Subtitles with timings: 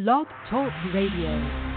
[0.00, 1.69] Blog Talk Radio.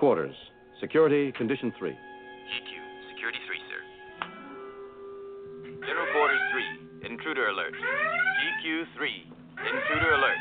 [0.00, 0.34] Quarters.
[0.80, 1.90] Security, Condition 3.
[1.90, 1.96] GQ,
[3.12, 3.80] Security 3, sir.
[5.86, 6.40] General Quarters
[7.02, 7.74] 3, Intruder Alert.
[8.64, 9.26] GQ 3,
[9.58, 10.38] Intruder Alert.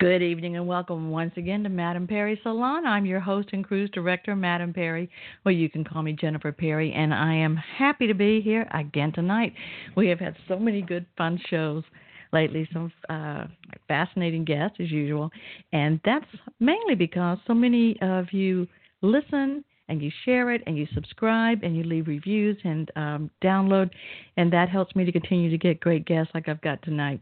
[0.00, 2.84] Good evening and welcome once again to Madame Perry Salon.
[2.84, 5.08] I'm your host and cruise director, Madame Perry.
[5.44, 9.12] Well, you can call me Jennifer Perry, and I am happy to be here again
[9.12, 9.52] tonight.
[9.96, 11.84] We have had so many good, fun shows
[12.32, 13.44] lately, some uh,
[13.88, 15.30] fascinating guests as usual,
[15.72, 16.26] and that's
[16.60, 18.66] mainly because so many of you
[19.02, 23.90] listen and you share it and you subscribe and you leave reviews and um, download,
[24.36, 27.20] and that helps me to continue to get great guests like I've got tonight.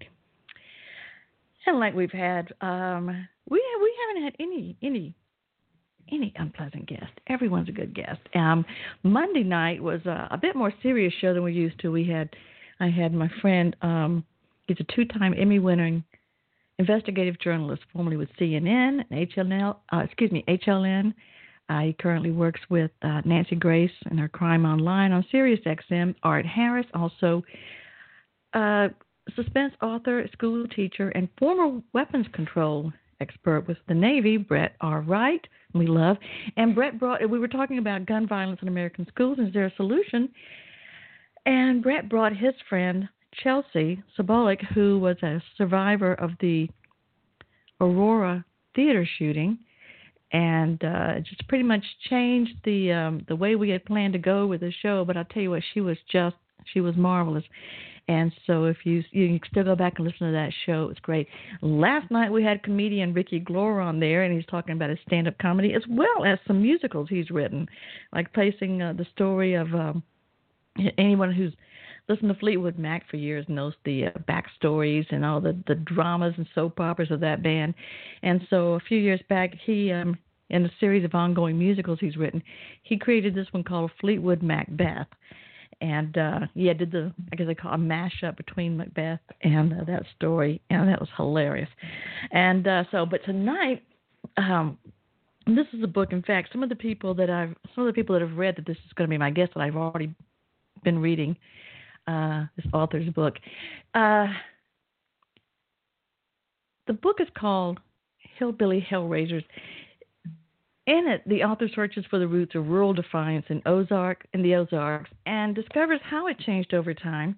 [1.66, 3.06] And like we've had, um,
[3.48, 5.14] we we haven't had any any
[6.12, 7.12] any unpleasant guest.
[7.28, 8.20] Everyone's a good guest.
[8.34, 8.64] Um,
[9.02, 11.92] Monday night was a, a bit more serious show than we used to.
[11.92, 12.30] We had
[12.80, 13.76] I had my friend.
[13.82, 14.24] Um,
[14.70, 16.04] he's a two-time Emmy-winning
[16.78, 19.76] investigative journalist, formerly with CNN and HLN.
[19.92, 21.12] Uh, excuse me, HLN.
[21.68, 26.14] Uh, he currently works with uh, Nancy Grace and her Crime Online on Sirius XM.
[26.22, 27.42] Art Harris, also
[28.54, 28.88] uh,
[29.36, 35.02] suspense author, school teacher, and former weapons control expert with the Navy, Brett R.
[35.02, 35.44] Wright.
[35.74, 36.16] We love.
[36.56, 39.38] And Brett brought, we were talking about gun violence in American schools.
[39.38, 40.30] Is there a solution?
[41.46, 43.08] And Brett brought his friend,
[43.42, 46.68] Chelsea Sobolik, who was a survivor of the
[47.80, 49.58] Aurora theater shooting.
[50.32, 54.46] And uh, just pretty much changed the um, the way we had planned to go
[54.46, 55.04] with the show.
[55.04, 56.36] But I'll tell you what, she was just
[56.72, 57.42] she was marvelous.
[58.06, 61.00] And so if you you can still go back and listen to that show, it's
[61.00, 61.26] great.
[61.62, 65.36] Last night we had comedian Ricky Glore on there, and he's talking about his stand-up
[65.38, 67.68] comedy as well as some musicals he's written,
[68.12, 70.02] like placing uh, the story of um,
[70.96, 71.52] anyone who's
[72.10, 76.34] listened to Fleetwood Mac for years knows the uh, backstories and all the the dramas
[76.36, 77.72] and soap operas of that band.
[78.22, 80.18] And so a few years back, he um,
[80.50, 82.42] in a series of ongoing musicals he's written,
[82.82, 85.06] he created this one called Fleetwood Macbeth.
[85.82, 89.84] And uh yeah did the i guess i call a mashup between macbeth and uh,
[89.84, 91.70] that story and that was hilarious.
[92.32, 93.82] And uh so but tonight
[94.36, 94.76] um
[95.46, 96.12] this is a book.
[96.12, 98.56] In fact some of the people that i've some of the people that have read
[98.56, 100.14] that this is going to be my guest that i've already
[100.84, 101.34] been reading
[102.10, 103.34] uh this author's book
[103.94, 104.26] uh
[106.86, 107.78] the book is called
[108.38, 109.44] hillbilly hellraisers
[110.86, 114.56] in it, the author searches for the roots of rural defiance in Ozark in the
[114.56, 117.36] Ozarks and discovers how it changed over time.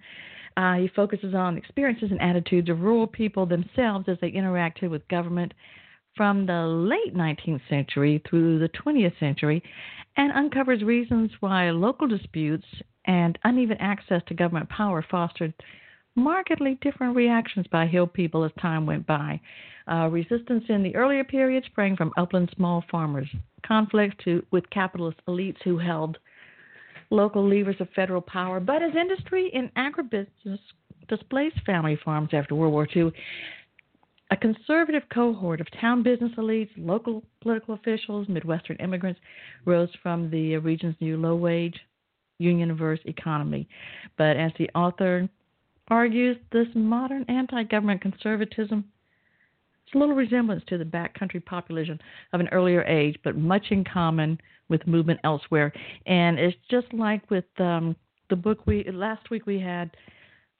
[0.56, 5.06] Uh, he focuses on experiences and attitudes of rural people themselves as they interacted with
[5.08, 5.52] government
[6.16, 9.62] from the late 19th century through the 20th century
[10.16, 12.66] and uncovers reasons why local disputes
[13.06, 15.52] and uneven access to government power fostered
[16.14, 19.40] markedly different reactions by Hill people as time went by.
[19.90, 23.28] Uh, resistance in the earlier period sprang from upland small farmers,
[23.66, 26.18] conflicts to, with capitalist elites who held
[27.10, 30.58] local levers of federal power, but as industry in agribusiness
[31.08, 33.12] displaced family farms after World War II,
[34.32, 39.20] a conservative cohort of town business elites, local political officials, Midwestern immigrants
[39.66, 41.78] rose from the region's new low wage,
[42.38, 43.68] union averse economy.
[44.16, 45.28] But as the author
[45.88, 48.86] argues, this modern anti government conservatism
[49.94, 51.98] a little resemblance to the backcountry populism
[52.32, 54.38] of an earlier age, but much in common
[54.68, 55.72] with movement elsewhere.
[56.06, 57.94] And it's just like with um,
[58.30, 59.90] the book we last week we had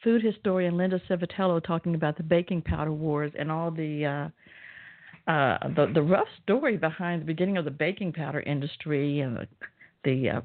[0.02, 5.58] food historian Linda Civitello talking about the baking powder wars and all the uh, uh,
[5.76, 9.49] the the rough story behind the beginning of the baking powder industry and the,
[10.04, 10.40] the uh,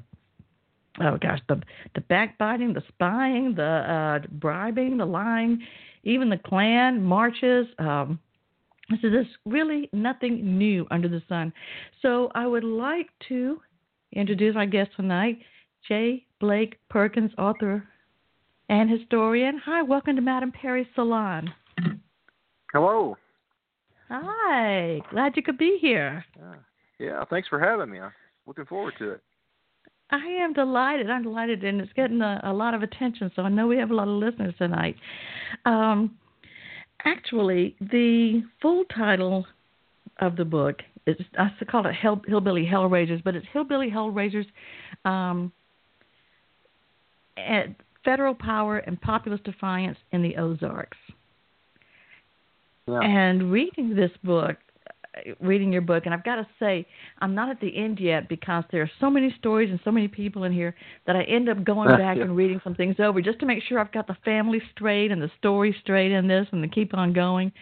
[1.00, 1.60] oh gosh the
[1.94, 5.58] the backbiting, the spying, the uh, bribing, the lying,
[6.04, 7.66] even the Klan marches.
[7.78, 8.18] Um,
[9.02, 11.52] so there's really nothing new under the sun.
[12.00, 13.60] So I would like to
[14.12, 15.38] introduce our guest tonight,
[15.86, 17.86] Jay Blake Perkins, author
[18.68, 19.60] and historian.
[19.64, 21.52] Hi, welcome to Madame Perry Salon.
[22.72, 23.16] Hello.
[24.08, 25.00] Hi.
[25.10, 26.24] Glad you could be here.
[26.38, 26.54] Yeah.
[26.98, 27.24] yeah.
[27.30, 28.00] Thanks for having me.
[28.00, 28.12] I'm
[28.46, 29.22] looking forward to it.
[30.10, 31.10] I am delighted.
[31.10, 33.30] I'm delighted, and it's getting a, a lot of attention.
[33.36, 34.96] So I know we have a lot of listeners tonight.
[35.66, 36.16] Um,
[37.04, 39.46] actually, the full title
[40.20, 40.76] of the book
[41.06, 44.46] is I call it Hell, Hillbilly Hellraisers, but it's Hillbilly Hellraisers,
[45.04, 45.52] um,
[47.36, 47.68] at
[48.08, 50.96] Federal Power and Populist Defiance in the Ozarks.
[52.86, 53.00] Yeah.
[53.02, 54.56] And reading this book,
[55.40, 56.86] reading your book, and I've got to say,
[57.18, 60.08] I'm not at the end yet because there are so many stories and so many
[60.08, 60.74] people in here
[61.06, 62.22] that I end up going back Yeah.
[62.22, 65.20] and reading some things over just to make sure I've got the family straight and
[65.20, 67.52] the story straight in this and to keep on going.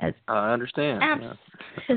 [0.00, 1.02] As, I understand.
[1.02, 1.96] yeah.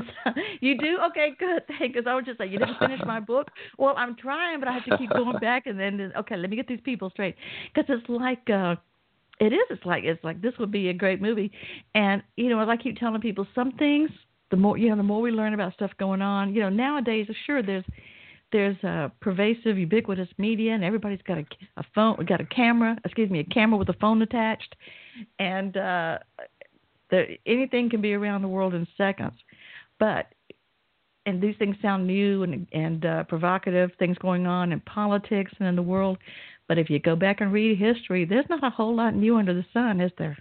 [0.60, 1.62] You do okay, good.
[1.78, 3.48] Thank Because I was just like, you didn't finish my book.
[3.78, 6.56] Well, I'm trying, but I have to keep going back and then okay, let me
[6.56, 7.36] get these people straight.
[7.74, 8.76] Because it's like, uh
[9.40, 9.66] it is.
[9.70, 11.50] It's like it's like this would be a great movie,
[11.94, 14.10] and you know, as I keep telling people, some things
[14.52, 16.54] the more you know, the more we learn about stuff going on.
[16.54, 17.84] You know, nowadays, sure, there's
[18.52, 21.44] there's a pervasive, ubiquitous media, and everybody's got a,
[21.78, 22.96] a phone, got a camera.
[23.04, 24.76] Excuse me, a camera with a phone attached,
[25.38, 26.18] and uh,
[27.12, 29.38] the, anything can be around the world in seconds.
[30.00, 30.32] But
[31.26, 35.68] and these things sound new and and uh, provocative, things going on in politics and
[35.68, 36.18] in the world.
[36.66, 39.54] But if you go back and read history, there's not a whole lot new under
[39.54, 40.36] the sun, is there?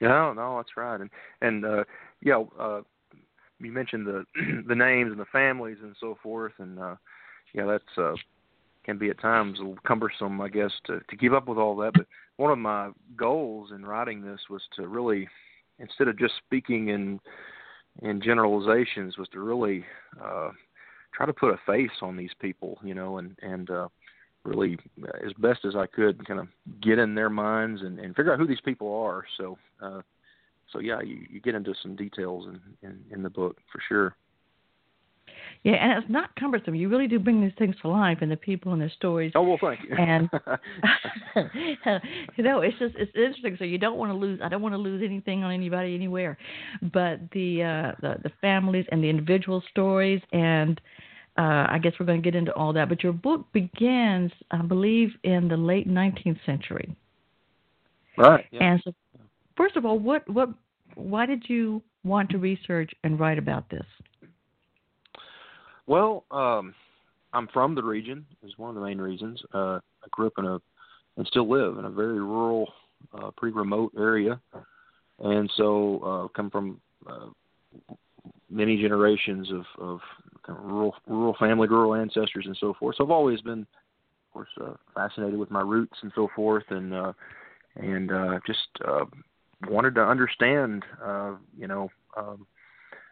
[0.00, 1.00] No, no, that's right.
[1.00, 1.10] And
[1.42, 1.84] and uh
[2.22, 2.80] yeah, uh
[3.60, 4.24] you mentioned the
[4.66, 6.96] the names and the families and so forth and uh
[7.54, 8.14] yeah, that's uh
[8.82, 11.76] can be at times a little cumbersome, I guess, to to keep up with all
[11.76, 11.92] that.
[11.92, 12.06] But
[12.38, 15.28] one of my goals in writing this was to really
[15.80, 17.20] instead of just speaking in
[18.02, 19.84] in generalizations was to really
[20.22, 20.50] uh
[21.12, 23.88] try to put a face on these people, you know, and and uh
[24.44, 26.48] really uh, as best as I could kind of
[26.80, 29.24] get in their minds and, and figure out who these people are.
[29.36, 30.02] So uh
[30.72, 34.16] so yeah, you, you get into some details in, in, in the book for sure.
[35.62, 36.74] Yeah, and it's not cumbersome.
[36.74, 39.32] You really do bring these things to life and the people and their stories.
[39.34, 39.94] Oh well thank you.
[39.94, 40.30] And
[42.36, 43.56] you know, it's just it's interesting.
[43.58, 44.40] So you don't want to lose.
[44.42, 46.38] I don't want to lose anything on anybody anywhere,
[46.80, 50.80] but the uh, the the families and the individual stories, and
[51.36, 52.88] uh, I guess we're going to get into all that.
[52.88, 56.96] But your book begins, I believe, in the late 19th century.
[58.16, 58.46] right.
[58.50, 58.72] Yeah.
[58.72, 58.94] And so,
[59.58, 60.48] first of all, what what
[60.94, 63.84] why did you want to research and write about this?
[65.90, 66.72] Well, um,
[67.32, 68.24] I'm from the region.
[68.44, 69.42] Is one of the main reasons.
[69.52, 70.60] Uh, I grew up in a
[71.16, 72.72] and still live in a very rural,
[73.12, 74.40] uh, pretty remote area,
[75.18, 77.26] and so uh, come from uh,
[78.48, 79.98] many generations of, of
[80.46, 82.94] kind of rural rural family, rural ancestors, and so forth.
[82.96, 86.94] So I've always been, of course, uh, fascinated with my roots and so forth, and
[86.94, 87.12] uh,
[87.74, 89.06] and uh, just uh,
[89.68, 92.46] wanted to understand, uh, you know, um,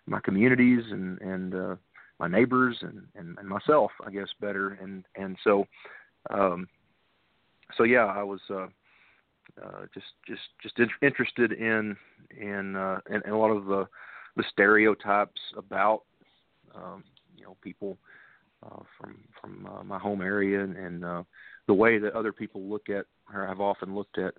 [0.07, 1.75] my communities and and uh,
[2.19, 4.79] my neighbors and, and, and myself, I guess, better.
[4.82, 5.67] And and so,
[6.31, 6.69] um,
[7.76, 8.67] so yeah, I was uh,
[9.62, 11.97] uh, just just just in- interested in
[12.37, 13.87] in, uh, in in a lot of the
[14.37, 16.03] the stereotypes about
[16.75, 17.05] um,
[17.37, 17.99] you know people
[18.64, 21.23] uh, from from uh, my home area and, and uh,
[21.67, 24.35] the way that other people look at or have often looked at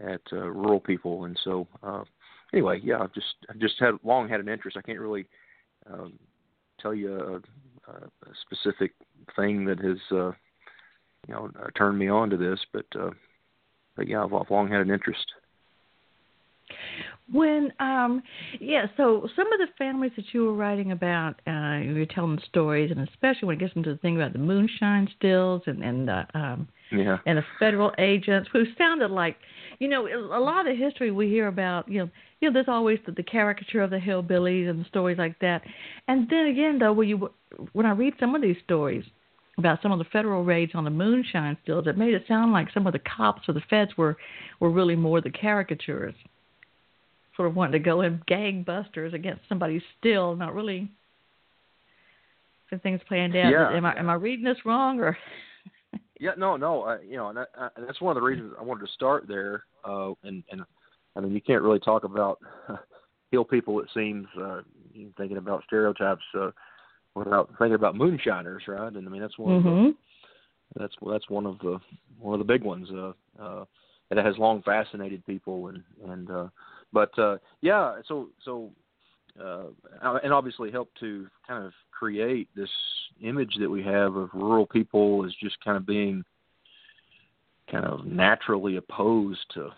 [0.00, 1.24] at uh, rural people.
[1.24, 2.04] And so uh,
[2.52, 4.76] anyway, yeah, I've just I've just had long had an interest.
[4.76, 5.26] I can't really
[5.90, 6.18] um,
[6.80, 7.42] tell you
[7.88, 8.92] a, a specific
[9.36, 10.32] thing that has uh,
[11.26, 13.10] you know uh, turned me on to this, but uh,
[13.96, 15.26] but yeah, I've, I've long had an interest.
[17.30, 18.22] When um
[18.60, 22.38] yeah, so some of the families that you were writing about, uh you were telling
[22.48, 26.08] stories and especially when it gets into the thing about the moonshine stills and, and
[26.08, 29.36] the um Yeah, and the federal agents who sounded like
[29.78, 32.68] you know, a lot of the history we hear about, you know, you know, there's
[32.68, 35.62] always the, the caricature of the hillbillies and stories like that.
[36.08, 37.30] And then again though when you
[37.72, 39.04] when I read some of these stories
[39.56, 42.68] about some of the federal raids on the moonshine stills, it made it sound like
[42.72, 44.16] some of the cops or the feds were
[44.60, 46.14] were really more the caricatures
[47.36, 50.90] sort of wanting to go in gangbusters against somebody still, not really
[52.70, 53.50] the things planned out.
[53.50, 53.76] Yeah.
[53.76, 55.16] Am I am I reading this wrong or?
[56.18, 58.52] Yeah, no, no, uh, you know, and, that, uh, and that's one of the reasons
[58.58, 59.64] I wanted to start there.
[59.84, 60.62] Uh, and and
[61.16, 62.38] I mean, you can't really talk about
[63.30, 63.80] hill people.
[63.80, 64.62] It seems uh,
[65.16, 66.50] thinking about stereotypes uh,
[67.14, 68.92] without thinking about moonshiners, right?
[68.92, 69.90] And I mean, that's one of the hmm
[70.76, 71.78] that's that's one of the
[72.18, 73.64] one of the big ones uh uh
[74.10, 76.48] that has long fascinated people and and uh
[76.92, 78.70] but uh yeah so so
[79.42, 79.64] uh
[80.22, 82.70] and obviously helped to kind of create this
[83.22, 86.24] image that we have of rural people as just kind of being
[87.70, 89.68] kind of naturally opposed to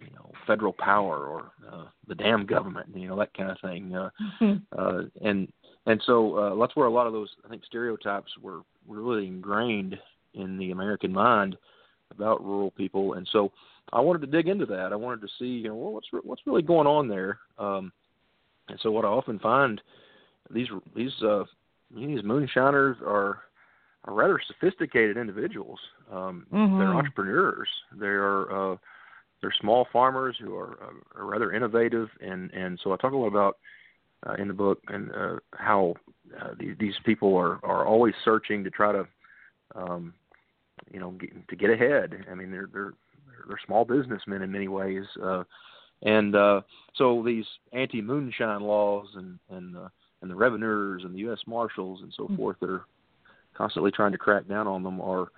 [0.00, 3.94] you know federal power or uh, the damn government, you know that kind of thing.
[3.94, 4.78] Uh, Mm-hmm.
[4.78, 5.48] uh, and
[5.86, 9.96] and so uh, that's where a lot of those I think stereotypes were really ingrained
[10.34, 11.56] in the American mind
[12.10, 13.14] about rural people.
[13.14, 13.52] And so
[13.92, 14.92] I wanted to dig into that.
[14.92, 17.38] I wanted to see you know well, what's what's really going on there.
[17.58, 17.92] Um,
[18.68, 19.80] and so what I often find
[20.50, 21.44] these these uh,
[21.94, 23.42] these moonshiners are
[24.04, 25.80] are rather sophisticated individuals.
[26.12, 26.78] Um, Mhm.
[26.78, 27.68] They're entrepreneurs.
[27.92, 28.76] They are uh,
[29.40, 33.16] they're small farmers who are, uh, are rather innovative, and and so I talk a
[33.16, 33.58] lot about
[34.26, 35.94] uh, in the book and uh, how
[36.40, 39.06] uh, these these people are are always searching to try to
[39.74, 40.14] um,
[40.92, 42.24] you know get, to get ahead.
[42.30, 42.94] I mean they're they're
[43.48, 45.44] they're small businessmen in many ways, uh,
[46.02, 46.62] and uh,
[46.94, 49.88] so these anti moonshine laws and and uh,
[50.22, 51.38] and the revenuers and the U.S.
[51.46, 52.84] Marshals and so forth that are
[53.54, 55.28] constantly trying to crack down on them are,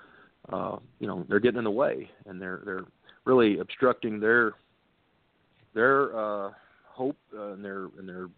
[0.52, 2.84] uh, you know, they're getting in the way and they're they're
[3.24, 4.52] really obstructing their
[5.74, 6.50] their uh,
[6.86, 8.28] hope uh, and their and their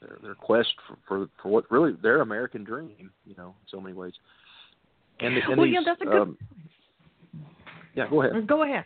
[0.00, 3.80] their, their quest for, for for what really their American dream, you know, in so
[3.80, 4.12] many ways.
[5.20, 6.38] And, and Well, these, yeah, that's a good- um,
[7.94, 8.46] yeah, go ahead.
[8.48, 8.84] Go ahead.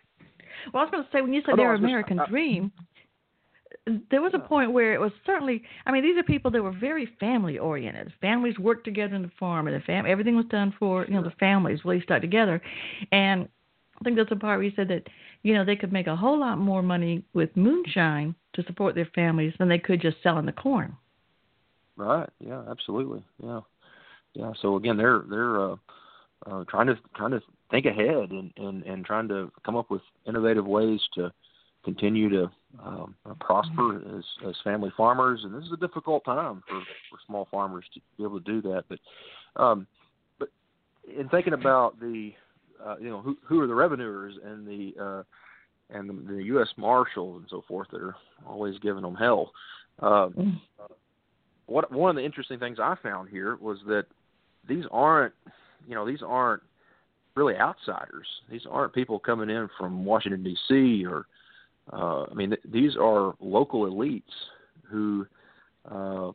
[0.74, 2.18] Well, I was going to say when you said Oh, no, their was just- American
[2.18, 2.72] I- dream,
[4.10, 5.62] there was a point where it was certainly.
[5.86, 8.12] I mean, these are people that were very family oriented.
[8.20, 11.22] Families worked together in the farm, and the fam everything was done for you know
[11.22, 12.60] the families really stuck together.
[13.12, 13.48] And
[14.00, 15.06] I think that's the part where you said that
[15.42, 19.08] you know they could make a whole lot more money with moonshine to support their
[19.14, 20.96] families than they could just selling the corn.
[21.96, 22.28] Right.
[22.40, 22.62] Yeah.
[22.68, 23.24] Absolutely.
[23.42, 23.60] Yeah.
[24.34, 24.52] Yeah.
[24.60, 25.76] So again, they're they're uh,
[26.46, 27.40] uh, trying to trying to
[27.70, 31.32] think ahead and, and and trying to come up with innovative ways to
[31.84, 32.50] continue to
[32.84, 35.40] um, prosper as as family farmers.
[35.44, 36.80] And this is a difficult time for
[37.10, 38.84] for small farmers to be able to do that.
[38.88, 39.86] But um,
[40.38, 40.48] but
[41.18, 42.32] in thinking about the
[42.84, 45.22] uh, you know who who are the revenuers and the uh,
[45.90, 46.68] and the, the U.S.
[46.76, 48.16] Marshals and so forth that are
[48.46, 49.52] always giving them hell.
[50.00, 50.60] Uh, Mm.
[51.66, 54.04] what one of the interesting things I found here was that
[54.68, 55.32] these aren't,
[55.88, 56.62] you know, these aren't
[57.34, 58.26] really outsiders.
[58.50, 61.04] These aren't people coming in from Washington D.C.
[61.06, 61.26] or,
[61.92, 64.22] uh, I mean, th- these are local elites
[64.88, 65.26] who
[65.90, 66.30] uh,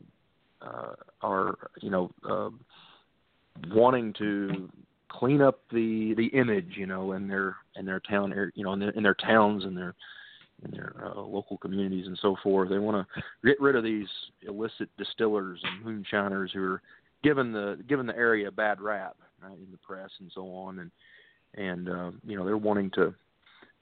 [0.62, 2.50] uh, are, you know, uh,
[3.70, 4.70] wanting to
[5.08, 8.80] clean up the the image, you know, in their in their town, you know, in
[8.80, 9.94] their, in their towns and their
[10.64, 12.70] in their uh, local communities and so forth.
[12.70, 14.08] They want to get rid of these
[14.46, 16.82] illicit distillers and moonshiners who are
[17.22, 20.78] giving the giving the area a bad rap right, in the press and so on.
[20.78, 20.90] And
[21.54, 23.14] and uh, you know they're wanting to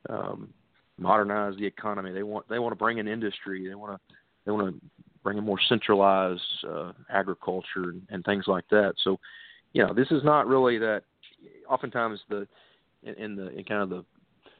[0.08, 0.52] um,
[1.00, 2.12] modernize the economy.
[2.12, 3.66] They want they want to bring in industry.
[3.66, 4.14] They want to
[4.44, 4.80] they want to
[5.22, 8.94] bring in more centralized uh, agriculture and, and things like that.
[9.02, 9.18] So
[9.72, 11.02] you know this is not really that.
[11.68, 12.46] Oftentimes the
[13.02, 14.04] in, in the in kind of the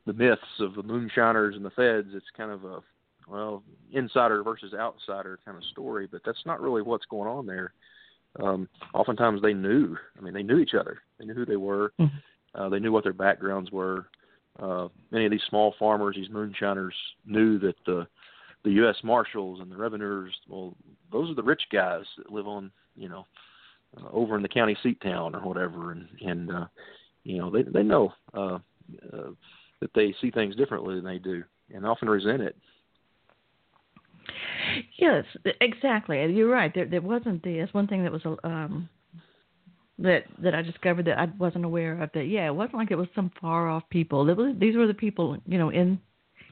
[0.06, 2.80] the myths of the moonshiners and the feds, it's kind of a
[3.28, 7.72] well insider versus outsider kind of story, but that's not really what's going on there.
[8.42, 9.96] Um, oftentimes they knew.
[10.16, 10.98] I mean, they knew each other.
[11.18, 11.92] They knew who they were.
[11.98, 12.10] Mhm.
[12.54, 14.06] Uh, they knew what their backgrounds were.
[14.58, 18.06] Uh, many of these small farmers, these moonshiners, knew that the
[18.62, 18.96] the U.S.
[19.02, 20.76] Marshals and the revenuers, well,
[21.10, 23.24] those are the rich guys that live on, you know,
[23.96, 26.66] uh, over in the county seat town or whatever, and and uh,
[27.24, 28.58] you know they they know uh,
[29.12, 29.30] uh,
[29.80, 31.42] that they see things differently than they do,
[31.74, 32.56] and often resent it.
[34.98, 35.24] Yes,
[35.60, 36.24] exactly.
[36.32, 36.72] You're right.
[36.74, 37.58] There, there wasn't the.
[37.58, 38.88] That's one thing that was um,
[40.00, 42.10] that that I discovered that I wasn't aware of.
[42.14, 44.24] That yeah, it wasn't like it was some far off people.
[44.24, 45.98] Was, these were the people you know in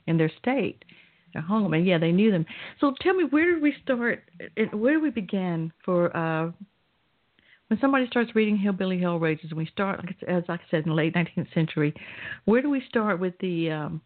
[0.07, 0.85] in their state,
[1.33, 2.47] their home, and yeah, they knew them.
[2.81, 4.25] So tell me, where did we start?
[4.73, 6.17] Where did we begin for?
[6.17, 6.52] uh
[7.69, 10.95] when somebody starts reading Hillbilly Hellraisers, and we start, like as I said, in the
[10.95, 11.95] late 19th century,
[12.47, 14.00] where do we start with the um,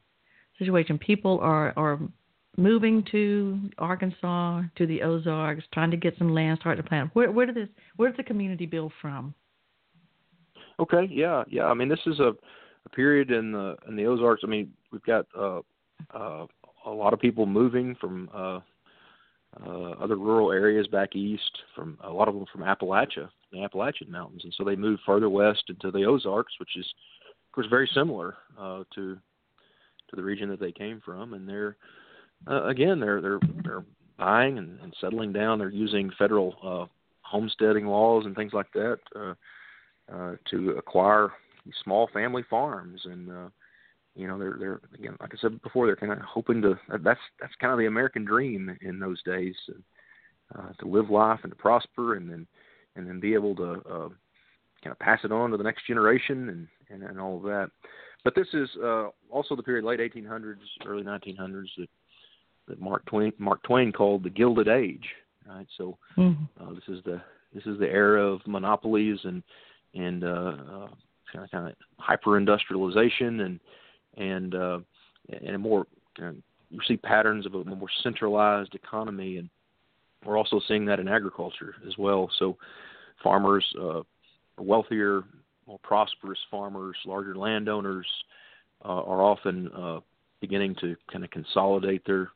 [0.59, 0.99] situation?
[0.99, 2.01] People are are
[2.56, 7.11] moving to Arkansas, to the Ozarks, trying to get some land, start to plant.
[7.14, 9.35] Where where did this where did the community build from?
[10.78, 11.64] Okay, yeah, yeah.
[11.64, 12.32] I mean, this is a,
[12.85, 14.42] a period in the in the Ozarks.
[14.44, 15.61] I mean, we've got uh,
[16.14, 16.47] uh,
[16.87, 18.61] a lot of people moving from uh,
[19.64, 24.11] uh, other rural areas back east, from a lot of them from Appalachia, the Appalachian
[24.11, 26.87] Mountains, and so they moved further west into the Ozarks, which is,
[27.47, 29.18] of course, very similar uh, to
[30.09, 31.76] to the region that they came from, and they're
[32.49, 33.85] uh, again they're they're they're
[34.19, 35.59] buying and, and settling down.
[35.59, 36.87] They're using federal uh,
[37.23, 38.99] homesteading laws and things like that.
[39.15, 39.35] Uh,
[40.13, 41.31] uh, to acquire
[41.85, 43.49] small family farms, and uh,
[44.15, 47.21] you know they're they're again like I said before they're kind of hoping to that's
[47.41, 49.55] that's kind of the American dream in those days
[50.59, 52.47] uh, to live life and to prosper, and then
[52.97, 54.09] and then be able to uh,
[54.83, 57.71] kind of pass it on to the next generation and and, and all of that.
[58.25, 61.89] but this is uh, also the period late 1800s, early 1900s that
[62.73, 65.07] that Mark Twain Mark Twain called the Gilded Age.
[65.47, 66.49] Right, so Mhm.
[66.59, 67.21] uh, this is the
[67.52, 69.43] this is the era of monopolies and
[69.95, 70.88] and uh, uh,
[71.31, 73.61] kind of kind of hyper industrialization and
[74.17, 74.81] and uh,
[75.29, 75.87] and a more
[76.23, 76.33] uh,
[76.71, 79.50] you see patterns of a more centralized economy and
[80.25, 82.31] we're also seeing that in agriculture as well.
[82.38, 82.57] So
[83.23, 84.02] farmers, uh,
[84.57, 85.25] wealthier,
[85.67, 88.07] more prosperous farmers, larger landowners
[88.85, 90.00] uh, are often uh,
[90.41, 92.31] beginning to kind of consolidate their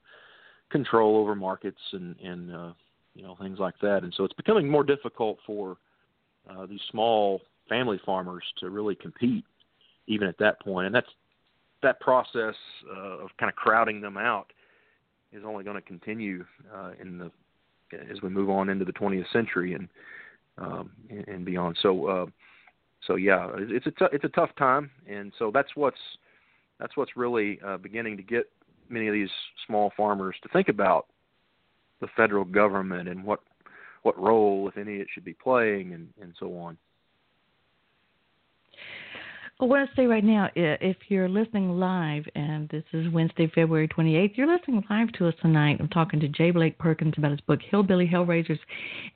[0.76, 2.73] control over markets and and uh,
[3.14, 4.02] you know things like that.
[4.02, 5.76] And so it's becoming more difficult for
[6.50, 9.45] uh, these small family farmers to really compete,
[10.06, 10.87] even at that point.
[10.87, 11.09] And that's
[11.83, 12.54] that process
[12.95, 14.52] uh, of kind of crowding them out
[15.33, 17.30] is only going to continue uh, in the
[18.11, 19.88] as we move on into the 20th century and
[20.59, 20.90] um,
[21.28, 21.76] and, beyond.
[21.83, 22.26] So uh,
[23.06, 26.00] so yeah, it's a t- it's a tough time, and so that's what's
[26.80, 28.50] that's what's really uh, beginning to get
[28.88, 29.31] many of these
[29.66, 31.07] small farmers to think about
[32.00, 33.40] the federal government and what
[34.02, 36.76] what role, if any, it should be playing, and and so on.
[39.59, 43.88] I want to say right now, if you're listening live, and this is Wednesday, February
[43.88, 45.78] 28th, you're listening live to us tonight.
[45.81, 48.59] I'm talking to Jay Blake Perkins about his book, Hillbilly Hellraisers,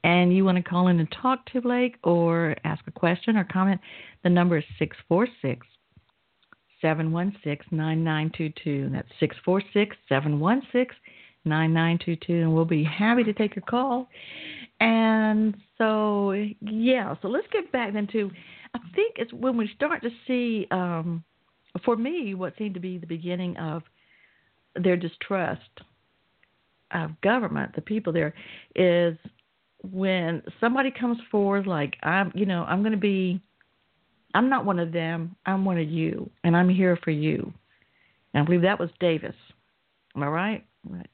[0.02, 3.44] and you want to call in and talk to Blake or ask a question or
[3.44, 3.82] comment,
[4.24, 5.66] the number is 646
[6.82, 8.90] 716 9922.
[8.92, 10.96] That's 646 716
[11.44, 14.08] 9922, and we'll be happy to take your call.
[14.80, 18.30] And so, yeah, so let's get back then to
[18.74, 21.24] I think it's when we start to see, um,
[21.84, 23.82] for me, what seemed to be the beginning of
[24.76, 25.60] their distrust
[26.92, 28.34] of government, the people there,
[28.74, 29.16] is
[29.82, 33.40] when somebody comes forward like I'm, you know, I'm going to be,
[34.34, 37.52] I'm not one of them, I'm one of you, and I'm here for you.
[38.32, 39.34] And I believe that was Davis.
[40.14, 40.66] Am I right?
[40.88, 41.10] Right.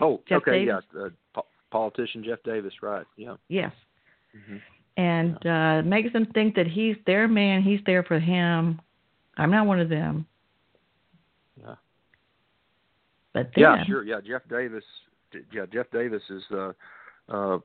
[0.00, 0.84] Oh, Jeff okay, Davis?
[0.94, 3.06] yeah, uh, po- politician Jeff Davis, right?
[3.16, 3.36] Yeah.
[3.48, 3.72] Yes.
[4.46, 4.56] hmm
[4.98, 8.80] and uh makes them think that he's their man, he's there for him.
[9.36, 10.26] I'm not one of them.
[11.56, 11.74] Yeah.
[13.32, 14.04] But then, Yeah, sure.
[14.04, 14.84] Yeah, Jeff Davis.
[15.52, 16.74] Yeah, Jeff Davis is a
[17.28, 17.58] uh,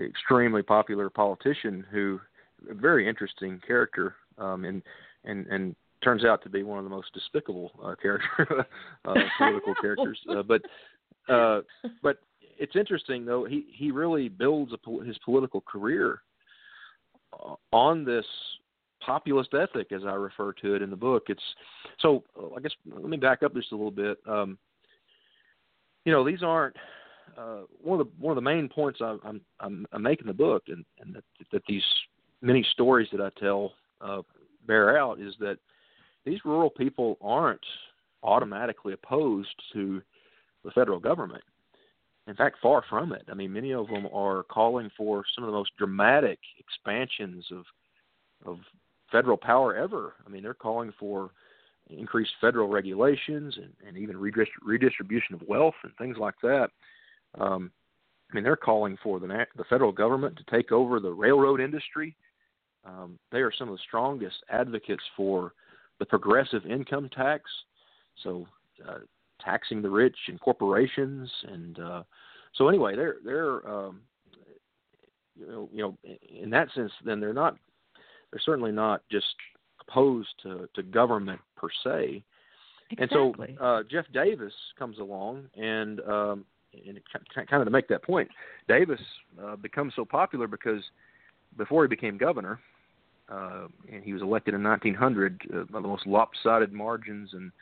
[0.00, 2.20] extremely popular politician who,
[2.68, 4.82] a very interesting character, um, and
[5.24, 8.66] and and turns out to be one of the most despicable uh, character
[9.04, 10.18] uh, political characters.
[10.28, 10.62] Uh, but
[11.32, 11.60] uh,
[12.02, 12.18] but
[12.58, 13.44] it's interesting though.
[13.44, 16.22] He he really builds a, pol- his political career
[17.32, 18.26] uh, on this
[19.04, 21.24] populist ethic, as I refer to it in the book.
[21.28, 21.42] It's
[22.00, 22.24] so.
[22.38, 24.18] uh, I guess let me back up just a little bit.
[24.26, 24.58] Um,
[26.04, 26.76] you know, these aren't
[27.36, 30.28] uh, one of the one of the main points I, I'm I'm, I'm making in
[30.28, 31.84] the book, and, and that, that these
[32.42, 34.22] many stories that I tell uh,
[34.66, 35.58] bear out is that
[36.24, 37.64] these rural people aren't
[38.22, 40.02] automatically opposed to
[40.64, 41.42] the federal government.
[42.26, 43.24] In fact, far from it.
[43.30, 47.64] I mean, many of them are calling for some of the most dramatic expansions of
[48.46, 48.58] of
[49.12, 50.14] federal power ever.
[50.24, 51.30] I mean, they're calling for
[51.90, 56.68] increased federal regulations and, and even redist- redistribution of wealth and things like that.
[57.38, 57.70] Um,
[58.30, 59.26] I mean, they're calling for the
[59.56, 62.16] the federal government to take over the railroad industry.
[62.84, 65.52] Um, they are some of the strongest advocates for
[65.98, 67.44] the progressive income tax,
[68.22, 68.46] so
[68.88, 68.98] uh,
[69.44, 71.30] taxing the rich and corporations.
[71.46, 72.02] And uh,
[72.54, 74.00] so, anyway, they're they're um,
[75.36, 75.98] you know you know
[76.42, 77.56] in that sense, then they're not
[78.30, 79.26] they're certainly not just
[79.80, 82.22] opposed to, to government per se.
[82.90, 83.48] exactly.
[83.48, 87.00] And so uh, Jeff Davis comes along, and um, and
[87.34, 88.28] kind of to make that point,
[88.68, 89.00] Davis
[89.42, 90.82] uh, becomes so popular because
[91.56, 92.60] before he became governor,
[93.28, 97.52] uh, and he was elected in 1900 uh, by the most lopsided margins in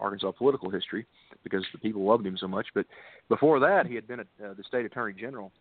[0.00, 1.06] Arkansas political history
[1.44, 2.66] because the people loved him so much.
[2.74, 2.86] But
[3.28, 5.52] before that, he had been a, uh, the state attorney general,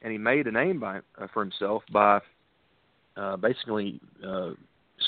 [0.00, 2.20] and he made a name by uh, for himself by
[3.16, 4.50] uh, basically uh,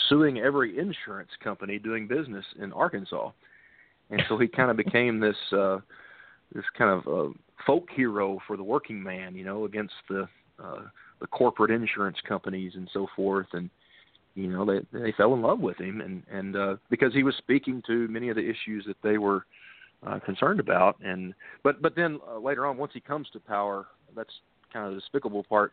[0.09, 3.31] suing every insurance company doing business in Arkansas,
[4.11, 5.79] and so he kind of became this uh,
[6.55, 7.33] this kind of uh,
[7.67, 10.29] folk hero for the working man, you know, against the
[10.63, 10.83] uh,
[11.25, 13.71] the corporate insurance companies and so forth, and
[14.35, 17.35] you know they they fell in love with him, and and uh, because he was
[17.39, 19.47] speaking to many of the issues that they were
[20.07, 21.33] uh, concerned about, and
[21.63, 24.35] but but then uh, later on, once he comes to power, that's
[24.71, 25.73] kind of the despicable part.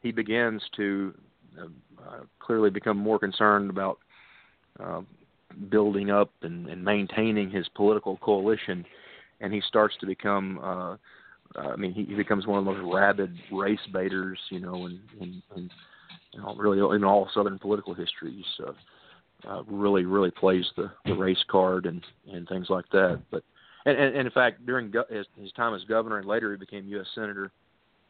[0.00, 1.12] He begins to
[1.60, 1.64] uh,
[2.08, 3.98] uh, clearly become more concerned about
[4.78, 5.00] uh,
[5.70, 8.84] building up and, and maintaining his political coalition,
[9.40, 10.60] and he starts to become.
[10.62, 10.96] Uh,
[11.56, 14.98] I mean, he, he becomes one of the most rabid race baiters, you know, and
[15.20, 15.70] and, and
[16.32, 18.44] you know, really in all Southern political histories.
[18.66, 18.72] Uh,
[19.48, 23.20] uh, really really plays the the race card and and things like that.
[23.30, 23.42] But
[23.86, 26.56] and, and, and in fact, during go- his, his time as governor and later he
[26.56, 27.06] became U.S.
[27.14, 27.50] senator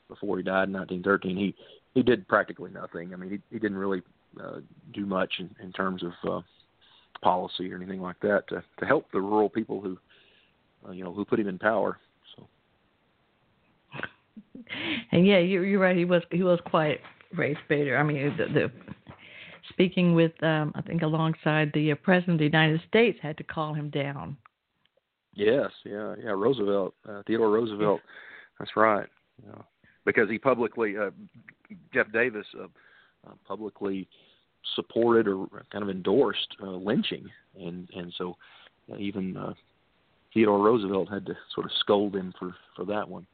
[0.08, 1.54] before he died in 1913, he
[1.94, 3.12] he did practically nothing.
[3.12, 4.02] I mean, he he didn't really
[4.40, 4.60] uh,
[4.92, 6.40] do much in, in terms of uh,
[7.22, 9.98] policy or anything like that to to help the rural people who
[10.86, 11.98] uh, you know who put him in power.
[15.12, 15.96] And yeah, you're, you're right.
[15.96, 16.98] He was he was quite
[17.34, 17.96] race baiter.
[17.96, 18.72] I mean, the, the
[19.68, 23.44] speaking with um, I think alongside the uh, president of the United States had to
[23.44, 24.36] call him down.
[25.34, 26.30] Yes, yeah, yeah.
[26.30, 28.00] Roosevelt, uh, Theodore Roosevelt.
[28.58, 29.08] That's right.
[29.44, 29.62] Yeah.
[30.04, 31.10] Because he publicly, uh,
[31.92, 32.66] Jeff Davis, uh,
[33.26, 34.08] uh, publicly
[34.76, 37.28] supported or kind of endorsed uh, lynching,
[37.60, 38.36] and and so
[38.92, 39.54] uh, even uh,
[40.32, 43.26] Theodore Roosevelt had to sort of scold him for for that one.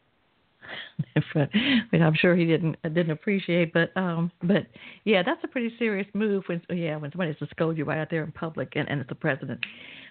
[1.35, 1.49] but,
[1.93, 3.73] I'm sure he didn't didn't appreciate.
[3.73, 4.67] But um, but
[5.05, 8.09] yeah, that's a pretty serious move when yeah when somebody's to scold you right out
[8.11, 9.61] there in public, and, and it's the president,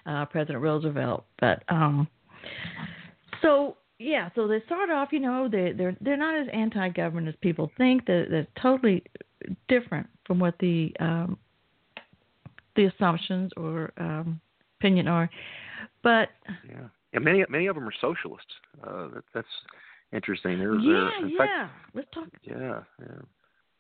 [0.06, 1.26] uh, President Roosevelt.
[1.40, 2.08] But um,
[3.42, 7.36] so yeah, so they start off, you know, they they're they're not as anti-government as
[7.42, 8.06] people think.
[8.06, 9.04] They're, they're totally
[9.68, 11.38] different from what the um,
[12.76, 14.40] the assumptions or um,
[14.80, 15.30] opinion are.
[16.02, 16.30] But
[16.68, 18.54] yeah, and many many of them are socialists.
[18.82, 19.48] Uh, that, that's
[20.14, 20.60] interesting.
[20.60, 21.38] They're, yeah, they're, yeah.
[21.38, 22.28] Fact, Let's talk.
[22.44, 23.22] Yeah, yeah,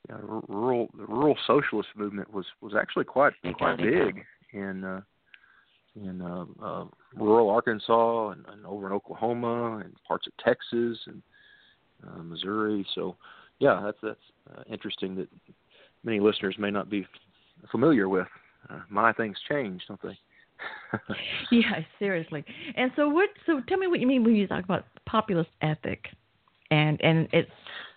[0.09, 0.15] yeah.
[0.47, 5.01] Rural the rural socialist movement was was actually quite quite big in uh,
[5.95, 11.21] in uh, uh, rural Arkansas and, and over in Oklahoma and parts of Texas and
[12.07, 12.85] uh, Missouri.
[12.95, 13.15] So,
[13.59, 15.27] yeah, that's that's uh, interesting that
[16.03, 17.05] many listeners may not be
[17.71, 18.27] familiar with.
[18.69, 20.17] Uh, my things change, don't they?
[21.51, 22.43] yeah, seriously.
[22.75, 23.29] And so, what?
[23.45, 26.05] So, tell me what you mean when you talk about populist ethic,
[26.71, 27.51] and and its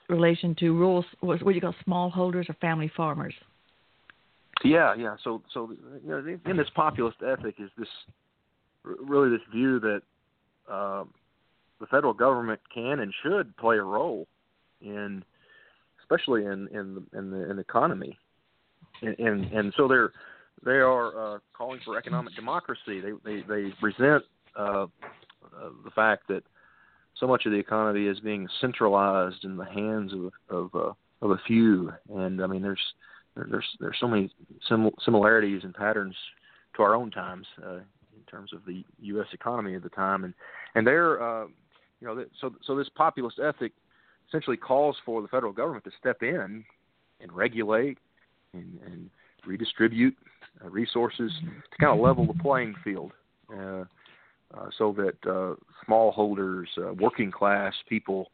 [0.09, 1.05] relation to rules.
[1.21, 3.35] What, what you call smallholders or family farmers.
[4.65, 5.17] Yeah, yeah.
[5.25, 5.73] So, so
[6.05, 7.89] you know, in this populist ethic is this
[8.85, 10.03] really this view that
[10.73, 11.11] um,
[11.81, 14.27] the federal government can and should play a role
[14.81, 15.25] in,
[16.03, 18.17] especially in in the in the, in the economy,
[19.03, 20.13] and, and and so they're
[20.65, 23.01] they are uh, calling for economic democracy.
[23.01, 24.23] They they they resent
[24.57, 24.87] uh, uh,
[25.85, 26.45] the fact that
[27.23, 30.93] so much of the economy is being centralized in the hands of of uh,
[31.25, 32.83] of a few, and I mean there's
[33.37, 34.29] there's there's so many
[34.69, 36.17] sim- similarities and patterns
[36.77, 39.29] to our own times uh, in terms of the U.S.
[39.33, 40.35] economy at the time, and
[40.75, 41.47] and they're uh,
[42.01, 43.71] you know so so this populist ethic
[44.29, 46.65] essentially calls for the federal government to step in
[47.21, 47.99] and regulate
[48.53, 49.11] and, and
[49.47, 50.17] redistribute
[50.65, 51.31] uh, resources
[51.71, 53.13] to kind of level the playing field,
[53.57, 53.85] uh,
[54.57, 55.55] uh, so that uh,
[55.89, 58.31] smallholders, uh, working class people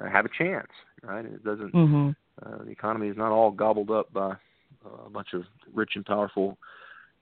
[0.00, 0.70] uh, have a chance.
[1.02, 1.24] Right?
[1.24, 1.72] It doesn't.
[1.72, 2.10] Mm-hmm
[2.42, 4.30] uh, the economy is not all gobbled up by
[4.84, 6.58] uh, a bunch of rich and powerful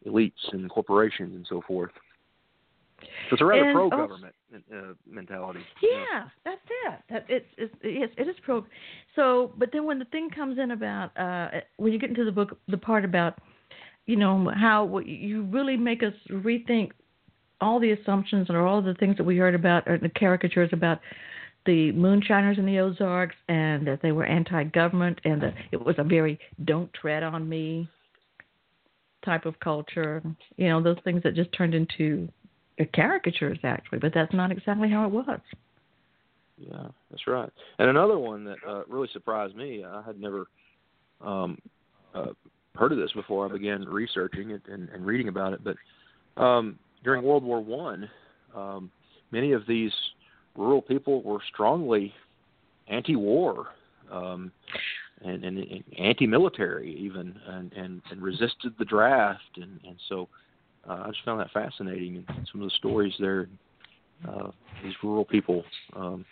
[0.07, 1.91] elites and corporations and so forth.
[3.01, 5.61] So it's a rather pro-government uh, mentality.
[5.83, 7.01] Yeah, that's it.
[7.11, 8.65] That it's it's yes, it is pro.
[9.17, 12.31] So, but then when the thing comes in about uh when you get into the
[12.31, 13.39] book, the part about
[14.07, 16.93] you know how you really make us rethink
[17.63, 21.01] all the assumptions and all the things that we heard about or the caricatures about
[21.65, 26.05] the moonshiners in the Ozarks and that they were anti-government and that it was a
[26.05, 27.89] very "don't tread on me"
[29.25, 30.23] type of culture.
[30.57, 32.29] You know, those things that just turned into
[32.95, 35.41] caricatures actually, but that's not exactly how it was.
[36.59, 37.51] Yeah, that's right.
[37.79, 40.47] And another one that uh, really surprised me, I had never
[41.21, 41.59] um,
[42.15, 42.33] uh,
[42.75, 45.61] heard of this before I began researching it and, and reading about it.
[45.63, 45.77] But
[46.43, 48.09] um, during World War One,
[48.55, 48.91] um,
[49.31, 49.93] many of these
[50.57, 52.13] rural people were strongly
[52.89, 53.69] anti-war
[54.11, 54.53] um,
[55.25, 60.29] and, and, and anti-military even, and, and, and resisted the draft, and, and so
[60.89, 62.17] uh, I just found that fascinating.
[62.17, 63.49] And some of the stories there,
[64.29, 64.51] uh,
[64.83, 66.25] these rural people, um,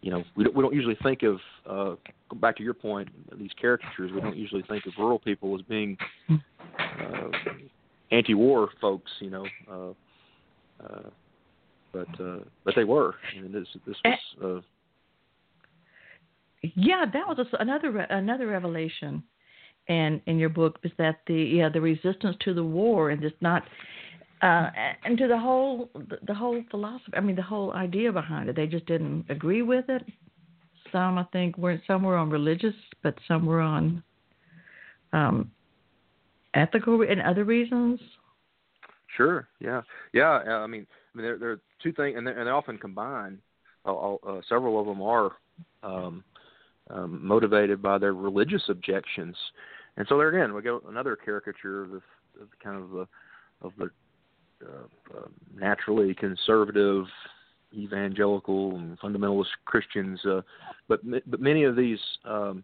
[0.00, 1.38] you know, we don't, we don't usually think of.
[1.64, 1.94] Uh,
[2.36, 4.10] back to your point, these caricatures.
[4.12, 5.96] We don't usually think of rural people as being
[6.28, 7.28] uh,
[8.12, 9.10] anti-war folks.
[9.20, 9.90] You know, uh,
[10.84, 11.10] uh,
[11.92, 13.14] but uh, but they were.
[13.36, 13.96] And this this
[14.40, 14.62] was.
[14.62, 14.66] Uh,
[16.76, 19.22] yeah, that was another another revelation,
[19.88, 23.34] and in your book is that the yeah the resistance to the war and just
[23.40, 23.64] not
[24.42, 24.70] uh,
[25.04, 25.90] and to the whole
[26.26, 27.12] the whole philosophy.
[27.16, 28.56] I mean, the whole idea behind it.
[28.56, 30.02] They just didn't agree with it.
[30.90, 34.02] Some, I think, were some were on religious, but some were on
[35.12, 35.50] um,
[36.54, 38.00] ethical and other reasons.
[39.16, 39.48] Sure.
[39.60, 39.82] Yeah.
[40.12, 40.30] Yeah.
[40.30, 43.38] I mean, I mean, there, there are two things, and, and they often combine.
[43.84, 45.32] Uh, uh, several of them are
[45.82, 46.24] um,
[46.90, 49.36] um, motivated by their religious objections,
[49.96, 51.92] and so there again, we go another caricature of
[52.40, 53.06] of kind of the
[53.60, 53.90] of the
[54.64, 57.06] uh, uh, naturally conservative
[57.74, 60.42] evangelical and fundamentalist Christians, uh,
[60.88, 62.62] but but many of these um,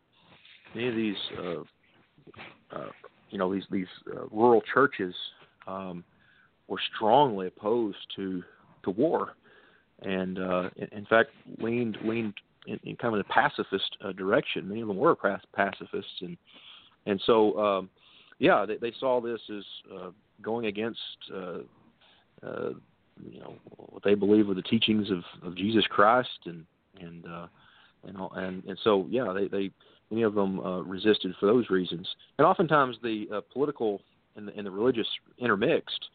[0.74, 2.90] many of these uh, uh,
[3.30, 5.14] you know these these uh, rural churches
[5.66, 6.04] um,
[6.66, 8.42] were strongly opposed to
[8.84, 9.34] to war,
[10.02, 12.34] and uh, in, in fact leaned leaned
[12.66, 14.68] in, in kind of the pacifist uh, direction.
[14.68, 15.16] Many of them were
[15.54, 16.36] pacifists, and
[17.06, 17.90] and so um,
[18.38, 19.64] yeah, they, they saw this as
[19.94, 20.10] uh,
[20.42, 20.98] going against
[21.34, 21.58] uh,
[22.42, 22.70] uh,
[23.30, 26.64] you know what they believe were the teachings of, of Jesus Christ, and
[27.00, 27.46] and uh,
[28.04, 29.70] and and and so yeah, they they
[30.10, 34.00] many of them uh, resisted for those reasons, and oftentimes the uh, political
[34.36, 35.06] and the, and the religious
[35.38, 36.06] intermixed.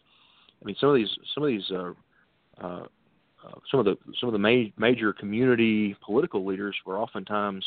[0.62, 1.94] I mean, some of these some of these uh,
[2.62, 2.86] uh,
[3.46, 7.66] uh, some of the some of the ma- major community political leaders were oftentimes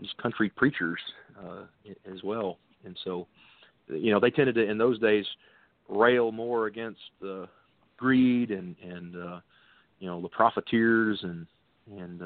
[0.00, 1.00] these country preachers
[1.40, 1.62] uh,
[2.12, 3.26] as well, and so
[3.88, 5.24] you know they tended to in those days
[5.88, 7.48] rail more against the
[7.96, 9.14] greed and and
[10.00, 11.46] you know the profiteers and
[11.98, 12.20] and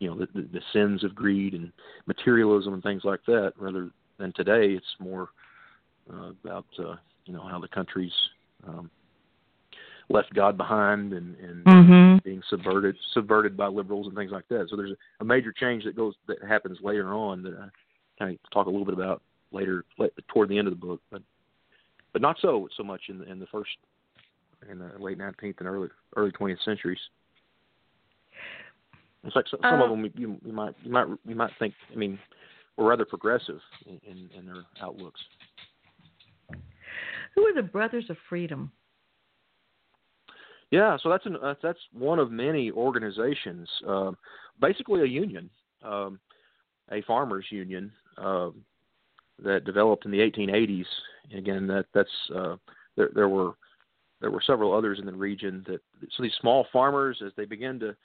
[0.00, 1.72] you know the, the, the sins of greed and
[2.06, 5.28] materialism and things like that, rather than today it's more
[6.12, 8.12] uh, about uh, you know how the country's
[8.66, 8.90] um,
[10.08, 12.18] left God behind and, and mm-hmm.
[12.24, 14.66] being subverted subverted by liberals and things like that.
[14.68, 17.68] So there's a, a major change that goes that happens later on that I
[18.18, 19.84] kind of talk a little bit about later
[20.32, 21.22] toward the end of the book, but
[22.12, 23.70] but not so so much in the in the first
[24.70, 26.98] in the late 19th and early early 20th centuries.
[29.24, 31.74] It's like some, some uh, of them you, you might you might you might think
[31.92, 32.18] I mean
[32.76, 35.20] were rather progressive in, in, in their outlooks.
[37.34, 38.72] Who are the Brothers of Freedom?
[40.70, 44.16] Yeah, so that's an uh, that's one of many organizations, um,
[44.60, 45.50] basically a union,
[45.84, 46.20] um,
[46.92, 48.64] a farmers union um,
[49.42, 50.86] that developed in the 1880s.
[51.30, 52.56] And again, that that's uh,
[52.96, 53.54] there, there were
[54.20, 55.80] there were several others in the region that
[56.16, 57.96] so these small farmers as they begin to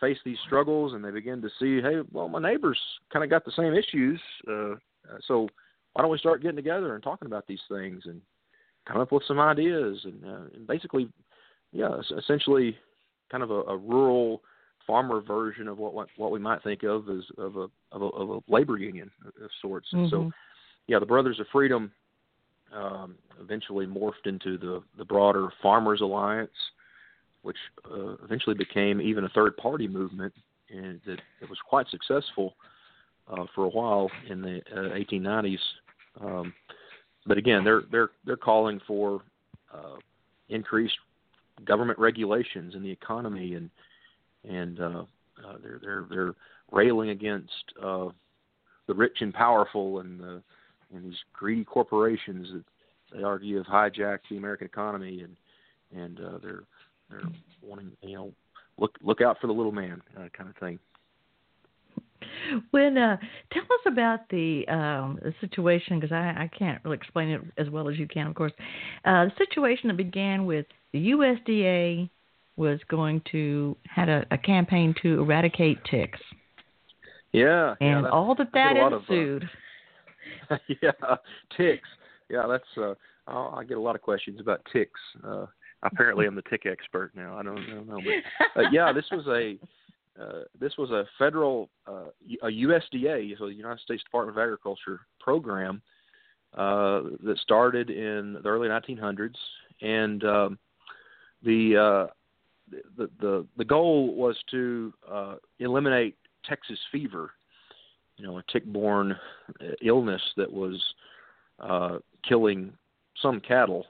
[0.00, 2.78] face these struggles and they begin to see hey well my neighbors
[3.12, 4.74] kind of got the same issues uh,
[5.26, 5.48] so
[5.92, 8.20] why don't we start getting together and talking about these things and
[8.86, 11.08] come up with some ideas and, uh, and basically
[11.72, 12.76] yeah essentially
[13.30, 14.42] kind of a, a rural
[14.86, 18.06] farmer version of what, what what we might think of as of a of a,
[18.06, 20.02] of a labor union of sorts mm-hmm.
[20.02, 20.30] and so
[20.86, 21.90] yeah the brothers of freedom
[22.72, 26.50] um, eventually morphed into the, the broader Farmers Alliance,
[27.46, 27.56] which
[27.88, 30.34] uh, eventually became even a third party movement,
[30.68, 32.54] and that it was quite successful
[33.28, 35.58] uh, for a while in the uh, 1890s.
[36.20, 36.52] Um,
[37.24, 39.20] but again, they're they're they're calling for
[39.72, 39.96] uh,
[40.48, 40.96] increased
[41.64, 43.70] government regulations in the economy, and
[44.48, 45.04] and uh,
[45.46, 46.34] uh, they're they're they're
[46.72, 48.08] railing against uh,
[48.88, 50.42] the rich and powerful and the
[50.92, 52.64] and these greedy corporations that
[53.16, 55.36] they argue have hijacked the American economy, and
[56.02, 56.64] and uh, they're
[57.10, 57.20] they're
[57.62, 58.32] wanting you know
[58.78, 60.78] look look out for the little man uh, kind of thing.
[62.70, 63.16] When uh,
[63.52, 67.68] tell us about the, um, the situation because I, I can't really explain it as
[67.70, 68.52] well as you can, of course.
[69.04, 72.08] Uh, the situation that began with the USDA
[72.56, 76.18] was going to had a, a campaign to eradicate ticks.
[77.32, 79.44] Yeah, and yeah, all that that ensued.
[79.44, 79.48] Of,
[80.50, 81.16] uh, yeah,
[81.56, 81.88] ticks.
[82.30, 82.64] Yeah, that's.
[82.78, 82.94] uh
[83.28, 85.00] I get a lot of questions about ticks.
[85.26, 85.46] Uh,
[85.92, 87.36] apparently, I'm the tick expert now.
[87.36, 88.00] I don't, I don't know,
[88.54, 89.58] but uh, yeah, this was a
[90.22, 92.06] uh, this was a federal uh,
[92.42, 95.82] a USDA, so the United States Department of Agriculture program
[96.54, 99.34] uh, that started in the early 1900s,
[99.82, 100.58] and um,
[101.42, 102.12] the, uh,
[102.96, 107.32] the the the goal was to uh, eliminate Texas fever
[108.16, 109.12] you know, a tick-borne
[109.60, 110.82] uh, illness that was
[111.60, 112.72] uh, killing
[113.20, 113.84] some cattle,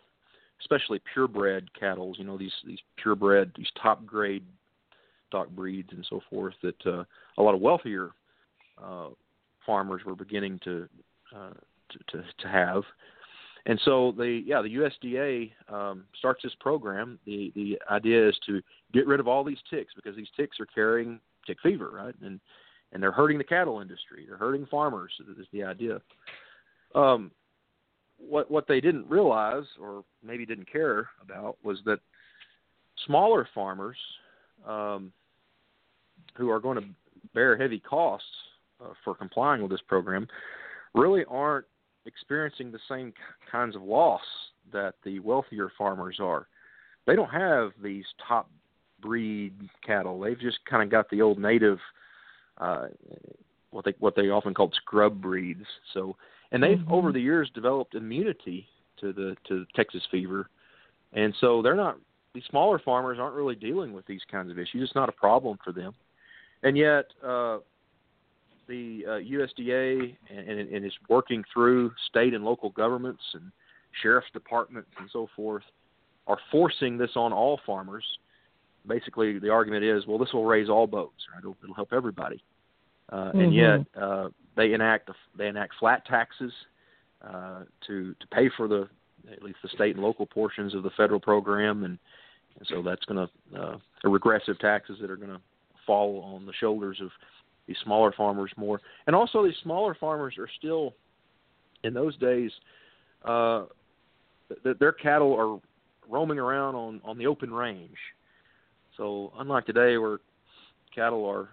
[0.60, 2.14] especially purebred cattle.
[2.18, 4.44] You know, these these purebred, these top-grade
[5.28, 7.04] stock breeds and so forth that uh,
[7.38, 8.10] a lot of wealthier
[8.82, 9.08] uh,
[9.64, 10.88] farmers were beginning to,
[11.34, 11.50] uh,
[11.90, 12.82] to, to to have.
[13.66, 17.18] And so the yeah the USDA um, starts this program.
[17.26, 20.66] The the idea is to get rid of all these ticks because these ticks are
[20.66, 22.14] carrying tick fever, right?
[22.22, 22.40] And
[22.92, 24.24] and they're hurting the cattle industry.
[24.26, 25.12] They're hurting farmers.
[25.38, 26.00] Is the idea.
[26.94, 27.32] Um,
[28.18, 31.98] what what they didn't realize, or maybe didn't care about, was that
[33.06, 33.96] smaller farmers
[34.66, 35.12] um,
[36.36, 36.88] who are going to
[37.34, 38.26] bear heavy costs
[38.82, 40.26] uh, for complying with this program
[40.94, 41.66] really aren't
[42.06, 43.12] experiencing the same
[43.50, 44.22] kinds of loss
[44.72, 46.46] that the wealthier farmers are.
[47.06, 48.50] They don't have these top
[49.00, 49.52] breed
[49.86, 50.18] cattle.
[50.18, 51.78] They've just kind of got the old native
[52.58, 52.86] uh,
[53.70, 55.64] what they what they often called scrub breeds.
[55.92, 56.16] So,
[56.52, 56.92] and they've mm-hmm.
[56.92, 58.66] over the years developed immunity
[59.00, 60.48] to the to Texas fever,
[61.12, 61.98] and so they're not
[62.34, 64.82] these smaller farmers aren't really dealing with these kinds of issues.
[64.88, 65.94] It's not a problem for them,
[66.62, 67.58] and yet uh,
[68.68, 73.50] the uh, USDA and, and, and is working through state and local governments and
[74.02, 75.62] sheriff's departments and so forth
[76.26, 78.04] are forcing this on all farmers.
[78.86, 81.40] Basically, the argument is, well, this will raise all boats, right?
[81.40, 82.42] It'll, it'll help everybody.
[83.10, 83.40] Uh, mm-hmm.
[83.40, 86.52] And yet, uh, they enact they enact flat taxes
[87.22, 88.88] uh, to to pay for the
[89.32, 91.98] at least the state and local portions of the federal program, and,
[92.58, 95.40] and so that's going to uh, regressive taxes that are going to
[95.86, 97.10] fall on the shoulders of
[97.66, 98.80] these smaller farmers more.
[99.06, 100.94] And also, these smaller farmers are still
[101.84, 102.50] in those days.
[103.24, 103.64] Uh,
[104.62, 105.60] th- their cattle are
[106.08, 107.98] roaming around on on the open range.
[108.96, 110.18] So unlike today, where
[110.94, 111.48] cattle are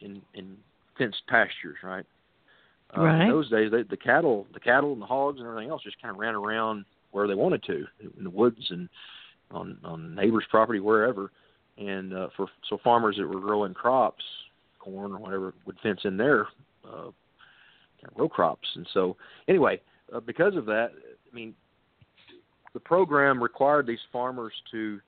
[0.00, 0.56] in in
[0.98, 2.04] fenced pastures, right?
[2.96, 3.22] Uh, right.
[3.22, 6.00] In those days, they, the cattle, the cattle and the hogs and everything else just
[6.00, 7.84] kind of ran around where they wanted to
[8.16, 8.88] in the woods and
[9.50, 11.30] on on neighbors' property, wherever.
[11.76, 14.24] And uh, for so farmers that were growing crops,
[14.78, 16.48] corn or whatever, would fence in their
[16.84, 17.10] uh,
[18.00, 18.66] kind of row crops.
[18.74, 19.16] And so,
[19.48, 19.80] anyway,
[20.12, 20.90] uh, because of that,
[21.30, 21.54] I mean,
[22.74, 25.00] the program required these farmers to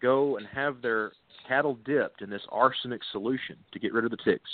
[0.00, 1.12] go and have their
[1.46, 4.50] cattle dipped in this arsenic solution to get rid of the ticks.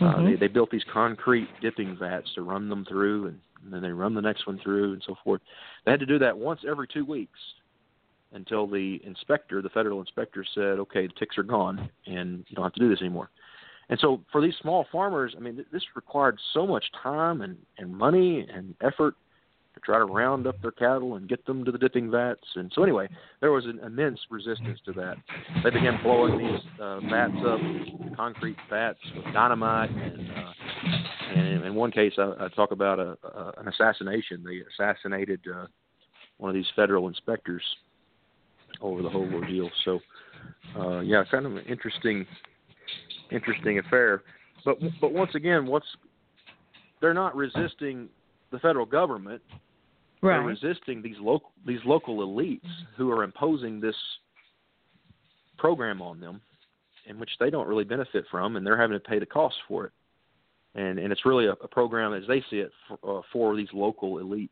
[0.00, 0.04] Mm-hmm.
[0.04, 3.82] Uh, they, they built these concrete dipping vats to run them through, and, and then
[3.82, 5.40] they run the next one through, and so forth.
[5.84, 7.38] They had to do that once every two weeks
[8.32, 12.64] until the inspector, the federal inspector, said, "Okay, the ticks are gone, and you don't
[12.64, 13.30] have to do this anymore."
[13.88, 17.94] And so, for these small farmers, I mean, this required so much time and, and
[17.94, 19.16] money and effort
[19.74, 22.46] to try to round up their cattle and get them to the dipping vats.
[22.56, 23.08] And so anyway,
[23.40, 25.16] there was an immense resistance to that.
[25.64, 27.60] They began blowing these uh, vats up,
[28.16, 30.52] concrete vats with dynamite, and uh,
[31.34, 34.44] and in one case, I, I talk about a, a, an assassination.
[34.44, 35.66] They assassinated uh,
[36.36, 37.62] one of these federal inspectors
[38.80, 39.70] over the whole ordeal.
[39.84, 40.00] So
[40.78, 42.26] uh, yeah, kind of an interesting
[43.30, 44.22] interesting affair.
[44.64, 45.86] But but once again, what's
[47.00, 48.08] they're not resisting
[48.52, 49.42] the federal government.
[50.22, 50.38] Right.
[50.38, 52.60] They're resisting these local these local elites
[52.96, 53.96] who are imposing this
[55.58, 56.40] program on them,
[57.06, 59.86] in which they don't really benefit from, and they're having to pay the cost for
[59.86, 59.92] it.
[60.74, 63.68] And and it's really a, a program as they see it for, uh, for these
[63.72, 64.48] local elites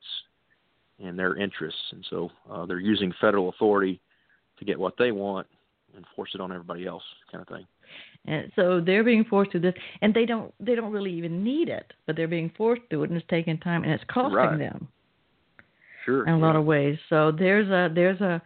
[1.02, 4.00] and their interests, and so uh, they're using federal authority
[4.58, 5.46] to get what they want
[5.96, 7.02] and force it on everybody else,
[7.32, 7.66] kind of thing.
[8.26, 11.68] And so they're being forced to this, and they don't they don't really even need
[11.68, 14.58] it, but they're being forced to it, and it's taking time, and it's costing right.
[14.58, 14.88] them.
[16.10, 16.26] Sure.
[16.26, 16.44] In a yeah.
[16.44, 16.98] lot of ways.
[17.08, 18.42] So there's a there's a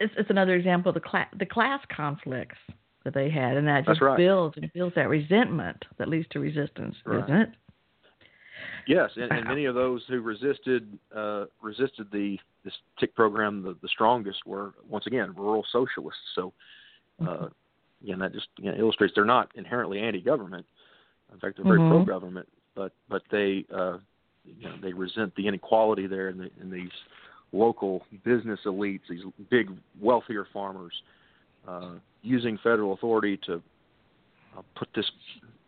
[0.00, 2.58] it's, it's another example of the class the class conflicts
[3.04, 4.16] that they had, and that just right.
[4.16, 7.22] builds and builds that resentment that leads to resistance, right.
[7.24, 7.48] isn't it?
[8.86, 13.76] Yes, and, and many of those who resisted uh, resisted the this tick program the,
[13.82, 16.20] the strongest were once again rural socialists.
[16.34, 16.52] So,
[17.20, 18.04] uh, mm-hmm.
[18.04, 20.66] again, that just you know, illustrates they're not inherently anti-government.
[21.32, 22.04] In fact, they're very mm-hmm.
[22.04, 23.98] pro-government, but but they uh,
[24.58, 26.90] you know they resent the inequality there in, the, in these
[27.52, 30.92] local business elites, these big wealthier farmers,
[31.66, 33.62] uh, using federal authority to
[34.56, 35.10] uh, put this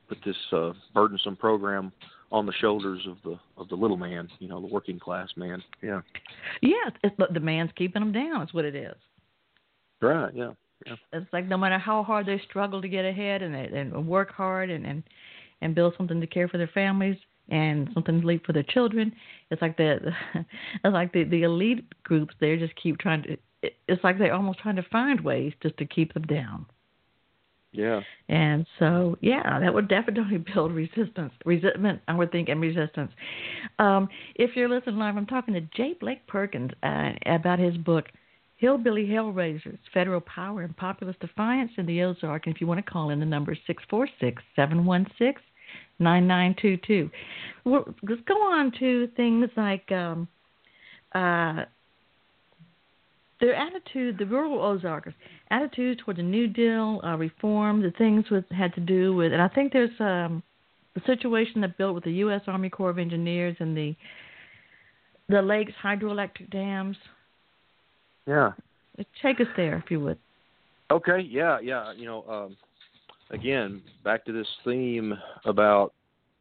[0.09, 1.93] put this uh, burdensome program
[2.31, 5.63] on the shoulders of the of the little man, you know, the working class man.
[5.83, 6.01] Yeah.
[6.63, 8.43] Yeah, it's, the man's keeping them down.
[8.43, 8.97] Is what it is.
[10.01, 10.35] Right.
[10.35, 10.53] Yeah.
[10.87, 10.95] Yeah.
[11.13, 14.71] It's like no matter how hard they struggle to get ahead and and work hard
[14.71, 15.03] and and
[15.61, 17.17] and build something to care for their families
[17.49, 19.13] and something to leave for their children.
[19.51, 19.99] It's like the
[20.35, 22.35] it's like the the elite groups.
[22.41, 23.37] They just keep trying to.
[23.63, 26.67] It's like they're almost trying to find ways just to keep them down.
[27.73, 28.01] Yeah.
[28.29, 33.11] And so, yeah, that would definitely build resistance, resentment, I would think, and resistance.
[33.79, 35.95] Um, if you're listening live, I'm talking to J.
[36.01, 38.07] Blake Perkins uh, about his book,
[38.57, 42.47] Hillbilly Hellraisers Federal Power and Populist Defiance in the Ozark.
[42.47, 45.43] And if you want to call in, the number is 646 716
[45.99, 47.11] 9922.
[47.65, 50.29] Well, let's go on to things like um,
[51.15, 51.65] uh,
[53.41, 55.15] their attitude, the rural Ozarkers,
[55.51, 59.43] attitude toward the New Deal, uh, reform, the things with had to do with, and
[59.43, 60.43] I think there's um,
[60.95, 62.43] the situation that built with the U.S.
[62.47, 63.95] Army Corps of Engineers and the
[65.29, 66.97] the lakes hydroelectric dams.
[68.27, 68.53] Yeah.
[69.23, 70.19] Take us there, if you would.
[70.91, 71.21] Okay.
[71.21, 71.59] Yeah.
[71.63, 71.93] Yeah.
[71.93, 72.57] You know, um,
[73.31, 75.15] again, back to this theme
[75.45, 75.93] about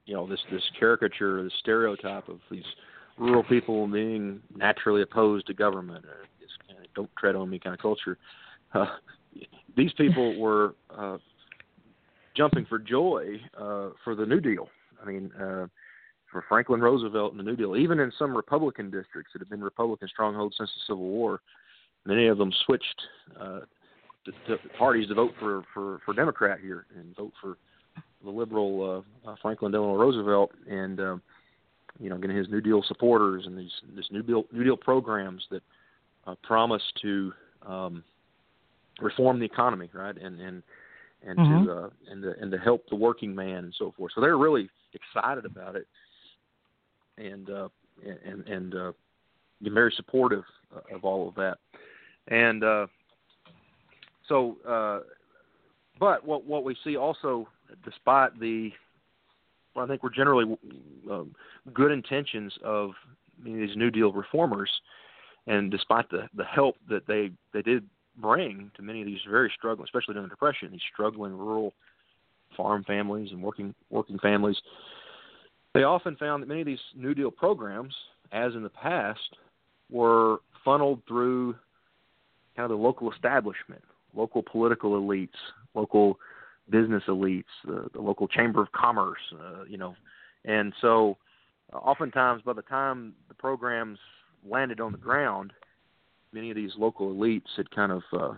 [0.08, 2.64] you know this this caricature, this stereotype of these
[3.18, 7.60] rural people being naturally opposed to government or this kind of don't tread on me
[7.60, 8.18] kind of culture.
[8.74, 8.86] Uh,
[9.76, 11.18] these people were uh,
[12.36, 14.70] jumping for joy uh, for the New Deal.
[15.02, 15.68] I mean, uh,
[16.32, 17.76] for Franklin Roosevelt and the New Deal.
[17.76, 21.42] Even in some Republican districts that have been Republican strongholds since the Civil War,
[22.06, 23.02] many of them switched
[23.40, 23.60] uh,
[24.26, 27.58] to, to parties to vote for, for for Democrat here and vote for
[28.24, 31.22] the liberal uh, uh, Franklin Delano Roosevelt and um,
[32.00, 35.46] you know getting his New Deal supporters and these this New Deal New Deal programs
[35.52, 35.64] that
[36.26, 37.34] uh, promise to
[37.66, 38.04] um,
[39.02, 40.64] reform the economy, right, and and
[41.26, 41.66] and mm-hmm.
[41.66, 44.12] to uh, and to and to help the working man and so forth.
[44.16, 45.88] So they're really excited about it,
[47.18, 47.70] and uh,
[48.06, 48.92] and and uh,
[49.62, 50.44] very supportive
[50.94, 51.58] of all of that,
[52.28, 52.88] and uh,
[54.28, 54.58] so.
[54.68, 55.00] Uh,
[56.00, 57.48] but what what we see also,
[57.84, 58.72] despite the,
[59.76, 60.58] well, I think we're generally
[61.12, 61.24] uh,
[61.74, 62.92] good intentions of
[63.44, 64.70] these New Deal reformers,
[65.46, 67.84] and despite the the help that they they did
[68.20, 71.74] bring to many of these very struggling, especially during the Depression, these struggling rural
[72.56, 74.58] farm families and working working families,
[75.74, 77.94] they often found that many of these New Deal programs,
[78.32, 79.38] as in the past,
[79.90, 81.54] were funneled through
[82.56, 83.84] kind of the local establishment,
[84.16, 85.30] local political elites,
[85.76, 86.20] local
[86.70, 89.96] business elites, the, the local chamber of commerce, uh, you know,
[90.46, 91.18] and so
[91.74, 94.00] uh, oftentimes by the time the programs
[94.48, 95.54] landed on the ground,
[96.34, 98.34] many of these local elites had kind of uh,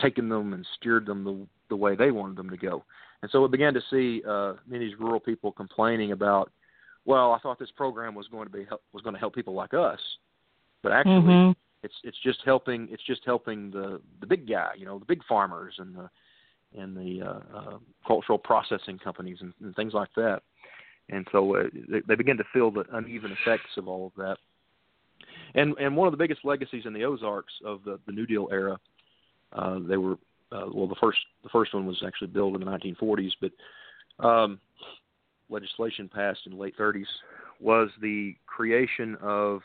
[0.00, 2.84] taken them and steered them the, the way they wanted them to go.
[3.22, 6.50] And so we began to see uh, many of these rural people complaining about,
[7.06, 9.54] well, I thought this program was going to be help, was going to help people
[9.54, 10.00] like us,
[10.82, 11.52] but actually, mm-hmm.
[11.82, 15.22] it's it's just helping it's just helping the the big guy, you know, the big
[15.26, 16.10] farmers and the
[16.76, 20.42] and the uh, uh, cultural processing companies and, and things like that.
[21.10, 24.36] And so uh, they, they begin to feel the uneven effects of all of that.
[25.54, 28.48] And and one of the biggest legacies in the Ozarks of the, the New Deal
[28.50, 28.78] era,
[29.52, 30.16] uh, they were
[30.50, 34.58] uh, well the first the first one was actually built in the 1940s, but um,
[35.48, 37.06] legislation passed in the late 30s
[37.60, 39.60] was the creation of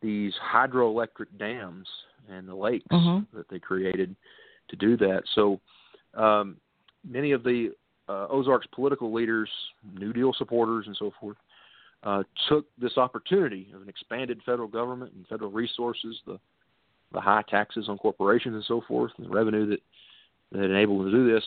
[0.00, 1.86] these hydroelectric dams
[2.30, 3.36] and the lakes mm-hmm.
[3.36, 4.14] that they created
[4.68, 5.22] to do that.
[5.34, 5.60] So
[6.14, 6.56] um,
[7.08, 7.70] many of the
[8.08, 9.50] uh, Ozarks political leaders,
[9.98, 11.36] New Deal supporters, and so forth,
[12.02, 16.38] uh, took this opportunity of an expanded federal government and federal resources, the
[17.12, 19.80] the high taxes on corporations and so forth, and the revenue that
[20.52, 21.44] that enabled them to do this,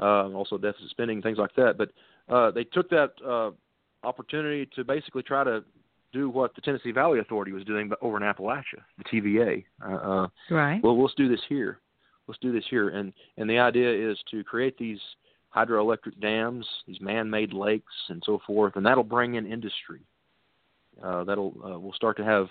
[0.00, 1.76] uh, also deficit spending, things like that.
[1.78, 1.90] But
[2.32, 3.50] uh, they took that uh,
[4.06, 5.64] opportunity to basically try to
[6.12, 9.64] do what the Tennessee Valley Authority was doing, but over in Appalachia, the TVA.
[9.84, 10.80] Uh, uh, right.
[10.82, 11.80] Well, let's do this here.
[12.26, 15.00] Let's do this here, and and the idea is to create these
[15.54, 20.00] hydroelectric dams, these man-made lakes, and so forth, and that'll bring in industry.
[21.02, 22.46] Uh, that'll uh, we'll start to have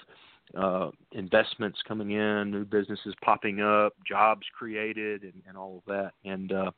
[0.58, 6.12] uh, investments coming in, new businesses popping up, jobs created, and, and all of that.
[6.24, 6.72] And uh,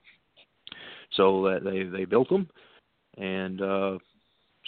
[1.13, 2.49] so that they they built them,
[3.17, 3.97] and uh,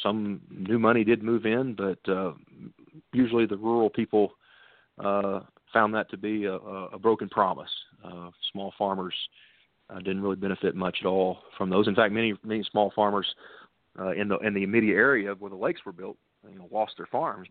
[0.04, 2.34] some new money did move in, but uh,
[3.14, 4.34] usually the rural people
[5.04, 5.42] uh,
[5.78, 7.70] found that to be a, a broken promise.
[8.04, 9.14] Uh, small farmers
[9.92, 11.88] uh, didn't really benefit much at all from those.
[11.88, 13.28] In fact, many many small farmers
[14.00, 16.18] uh, in the in the immediate area where the lakes were built,
[16.52, 17.48] you know, lost their farms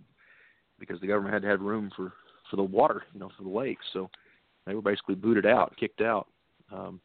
[0.80, 2.12] because the government had to have room for
[2.50, 3.84] for the water, you know, for the lakes.
[3.92, 4.10] So
[4.66, 6.26] they were basically booted out, kicked out
[6.72, 7.00] um,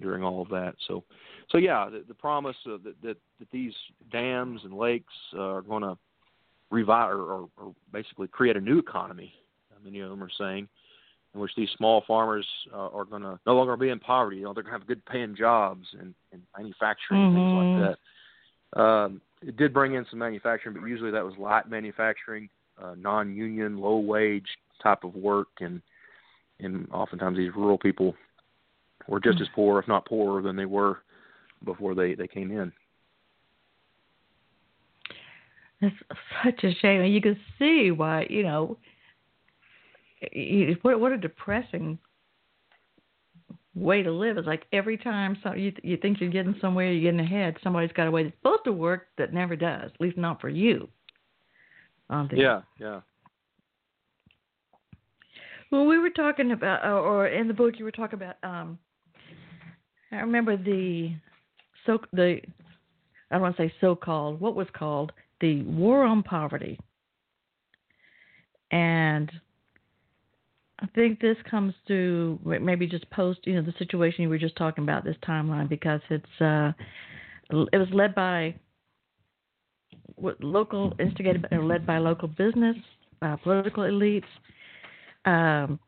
[0.00, 0.74] during all of that.
[0.88, 1.04] So,
[1.50, 3.74] so yeah, the, the promise that, that that these
[4.10, 5.96] dams and lakes uh, are going to
[6.70, 9.32] revive or, or, or basically create a new economy.
[9.84, 10.68] Many of them are saying
[11.34, 14.38] in which these small farmers uh, are going to no longer be in poverty.
[14.38, 17.36] You know, they're going to have good paying jobs and, and manufacturing mm-hmm.
[17.36, 17.96] things like
[18.74, 18.80] that.
[18.80, 22.48] Um, it did bring in some manufacturing, but usually that was light manufacturing,
[22.82, 24.46] uh, non-union, low-wage
[24.82, 25.80] type of work, and
[26.60, 28.14] and oftentimes these rural people
[29.06, 30.98] were just as poor, if not poorer, than they were
[31.64, 32.72] before they they came in.
[35.80, 35.96] It's
[36.44, 37.02] such a shame.
[37.02, 38.76] and You can see why you know
[40.82, 41.98] what what a depressing
[43.74, 44.38] way to live.
[44.38, 47.56] It's like every time so you you think you're getting somewhere, you're getting ahead.
[47.62, 49.90] Somebody's got a way that's supposed to work that never does.
[49.94, 50.88] At least not for you.
[52.10, 53.00] Um, yeah, yeah.
[55.70, 58.36] Well, we were talking about, or in the book, you were talking about.
[58.42, 58.78] Um,
[60.10, 61.14] I remember the
[61.84, 62.40] so the
[63.30, 64.40] I don't want to say so-called.
[64.40, 66.78] What was called the war on poverty,
[68.70, 69.30] and
[70.80, 74.56] I think this comes to maybe just post, you know, the situation you were just
[74.56, 76.72] talking about, this timeline, because it's uh,
[77.50, 78.54] it was led by
[80.40, 82.76] local, instigated or led by local business,
[83.22, 84.24] uh, political elites.
[85.24, 85.80] Um,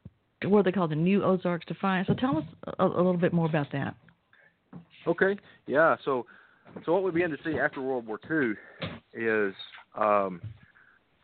[0.45, 2.09] what they call the New Ozarks Defiance.
[2.09, 2.45] So tell us
[2.78, 3.95] a, a little bit more about that.
[5.07, 5.36] Okay.
[5.66, 5.97] Yeah.
[6.05, 6.26] So,
[6.84, 8.55] so what we began to see after World War II
[9.12, 9.55] is
[9.97, 10.41] um,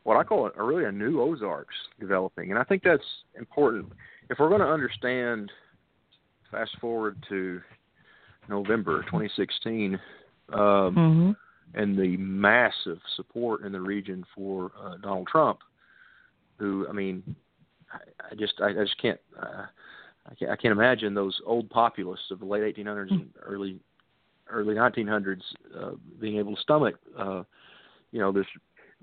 [0.06, 3.02] what I call a, really a new Ozarks developing, and I think that's
[3.36, 3.92] important
[4.30, 5.50] if we're going to understand.
[6.52, 7.60] Fast forward to
[8.48, 9.98] November 2016,
[10.52, 11.30] um, Mm-hmm.
[11.74, 15.58] and the massive support in the region for uh, Donald Trump,
[16.56, 17.34] who I mean,
[17.92, 17.98] I,
[18.30, 19.18] I just I, I just can't.
[19.36, 19.66] Uh,
[20.30, 23.80] I can't, I can't imagine those old populists of the late 1800s and early
[24.48, 25.42] early 1900s
[25.76, 25.90] uh,
[26.20, 27.42] being able to stomach, uh,
[28.12, 28.46] you know, this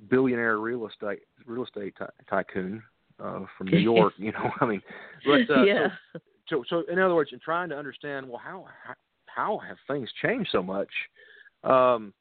[0.09, 2.81] billionaire real estate real estate ty- tycoon
[3.19, 4.13] uh, from New York.
[4.17, 4.81] you know, I mean,
[5.25, 5.87] but uh, yeah.
[6.13, 6.19] so,
[6.49, 8.65] so so in other words, in trying to understand, well, how
[9.25, 10.89] how, have things changed so much?
[11.63, 12.13] Um,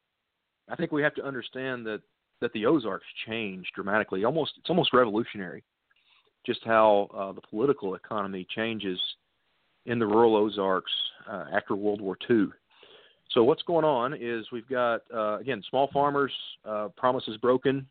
[0.68, 2.00] I think we have to understand that
[2.40, 4.24] that the Ozarks changed dramatically.
[4.24, 5.62] Almost it's almost revolutionary,
[6.46, 9.00] just how uh, the political economy changes
[9.86, 10.92] in the rural Ozarks
[11.28, 12.46] uh, after World War II.
[13.35, 16.33] So what's going on is we've got uh, again small farmers,
[16.64, 17.87] uh, promises broken,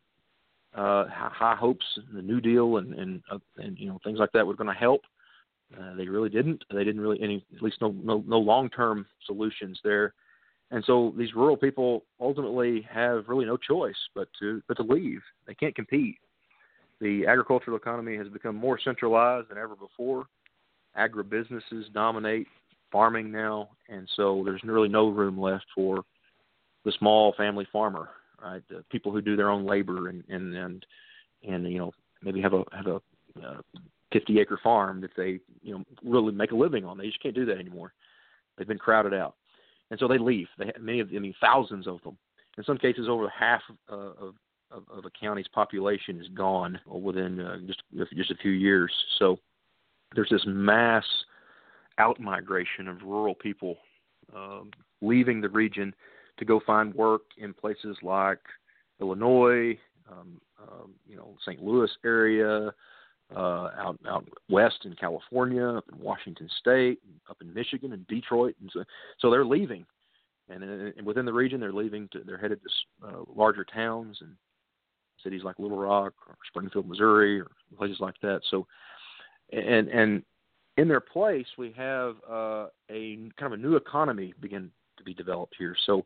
[0.74, 1.84] uh, high hopes,
[2.14, 4.78] the New Deal, and and uh, and you know things like that were going to
[4.78, 5.02] help.
[5.78, 6.62] Uh, they really didn't.
[6.72, 10.14] They didn't really any at least no no, no long term solutions there.
[10.70, 15.20] And so these rural people ultimately have really no choice but to but to leave.
[15.46, 16.16] They can't compete.
[17.00, 20.26] The agricultural economy has become more centralized than ever before.
[20.96, 22.46] Agribusinesses dominate
[22.92, 26.04] farming now, and so there's really no room left for
[26.84, 28.10] the small family farmer,
[28.42, 28.62] right?
[28.68, 30.86] The people who do their own labor and and and,
[31.48, 33.00] and you know maybe have a have a
[33.44, 33.60] uh,
[34.12, 36.98] 50 acre farm that they you know really make a living on.
[36.98, 37.92] They just can't do that anymore.
[38.56, 39.36] They've been crowded out,
[39.90, 40.48] and so they leave.
[40.58, 42.16] They many of I mean thousands of them.
[42.58, 44.34] In some cases, over half uh, of
[44.70, 47.82] of, of a county's population is gone within uh, just
[48.16, 48.92] just a few years.
[49.18, 49.38] So
[50.14, 51.04] there's this mass
[51.98, 53.76] out migration of rural people
[54.34, 54.70] um,
[55.00, 55.94] leaving the region
[56.38, 58.40] to go find work in places like
[59.00, 59.78] Illinois,
[60.10, 61.62] um, um, you know, St.
[61.62, 62.72] Louis area,
[63.34, 68.54] uh, out out west in California, up in Washington State, up in Michigan and Detroit,
[68.60, 68.84] and so,
[69.18, 69.86] so they're leaving,
[70.48, 74.30] and, and within the region they're leaving to they're headed to uh, larger towns and
[75.22, 78.40] cities like Little Rock or Springfield, Missouri, or places like that.
[78.50, 78.66] So,
[79.52, 80.22] and and
[80.76, 85.14] in their place we have uh, a kind of a new economy begin to be
[85.14, 85.76] developed here.
[85.86, 86.04] So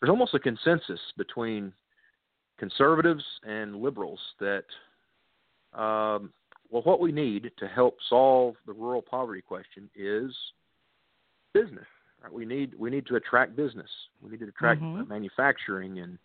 [0.00, 1.72] there's almost a consensus between
[2.58, 4.64] conservatives and liberals that
[5.72, 6.32] um,
[6.70, 10.32] well, what we need to help solve the rural poverty question is
[11.52, 11.86] business.
[12.22, 12.32] Right?
[12.32, 13.90] We need we need to attract business.
[14.22, 15.08] We need to attract Mhm.
[15.08, 16.18] manufacturing and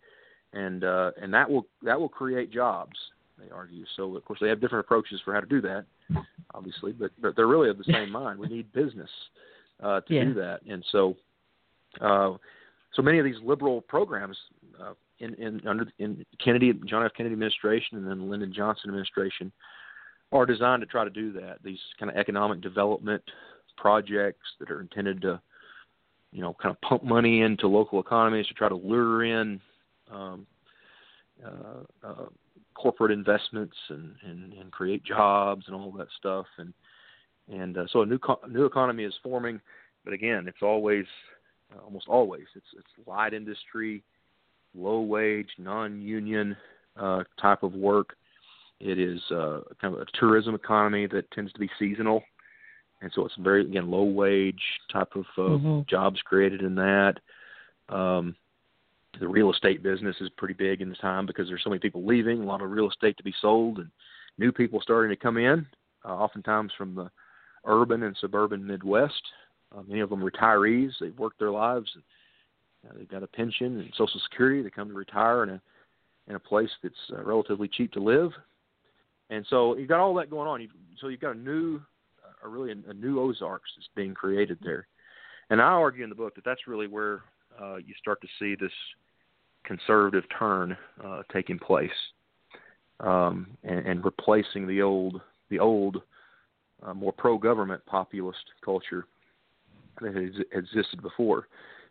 [0.52, 2.96] and uh, and that will that will create jobs.
[3.42, 3.84] They argue.
[3.96, 5.84] So of course they have different approaches for how to do that,
[6.54, 8.38] obviously, but, but they're really of the same mind.
[8.38, 9.10] We need business
[9.82, 10.24] uh, to Yeah.
[10.24, 11.16] do that, and so
[12.00, 12.36] uh,
[12.94, 14.36] so many of these liberal programs
[14.80, 17.12] uh, in in under in Kennedy John F.
[17.16, 19.52] Kennedy administration and then Lyndon Johnson administration
[20.32, 21.58] are designed to try to do that.
[21.64, 23.22] These kind of economic development
[23.76, 25.40] projects that are intended to,
[26.32, 29.60] you know, kind of pump money into local economies to try to lure in
[30.12, 30.46] um,
[31.44, 32.26] uh, uh,
[33.00, 36.46] corporate investments and, and, and create jobs and all that stuff.
[36.58, 36.72] And
[37.48, 39.60] and uh, so a new co- new economy is forming,
[40.04, 41.04] but again, it's always
[41.74, 44.04] uh, almost always it's it's light industry,
[44.74, 46.56] low wage, non-union
[46.96, 48.16] uh, type of work.
[48.80, 52.22] It is uh, kind of a tourism economy that tends to be seasonal,
[53.00, 55.88] and so it's very again low wage type of uh, Mhm.
[55.88, 57.14] jobs created in that.
[57.88, 58.36] Um,
[59.18, 62.06] the real estate business is pretty big in this time because there's so many people
[62.06, 63.90] leaving, a lot of real estate to be sold, and
[64.38, 65.66] new people starting to come in,
[66.04, 67.10] uh, oftentimes from the
[67.64, 69.22] urban and suburban Midwest.
[69.76, 70.92] Uh, many of them retirees.
[71.00, 71.90] They've worked their lives.
[71.94, 72.02] And,
[72.88, 74.62] uh, they've got a pension and Social Security.
[74.62, 75.60] They come to retire in a
[76.28, 78.30] in a place that's uh, relatively cheap to live.
[79.30, 80.60] And so you've got all that going on.
[80.60, 81.80] You've, so you've got a new,
[82.24, 84.86] uh, really a, a new Ozarks that's being created there.
[85.50, 87.22] And I argue in the book that that's really where
[87.60, 88.72] uh, you start to see this
[89.64, 91.90] conservative turn uh, taking place
[93.00, 96.02] um, and, and replacing the old, the old,
[96.82, 99.04] uh, more pro-government populist culture
[100.00, 101.46] that has existed before.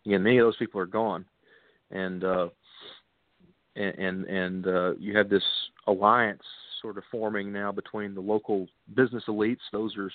[0.06, 1.26] Again, many of those people are gone,
[1.92, 2.48] and uh,
[3.76, 5.44] and and, and uh, you have this
[5.88, 6.42] alliance
[6.82, 10.10] sort of forming now between the local business elites; those are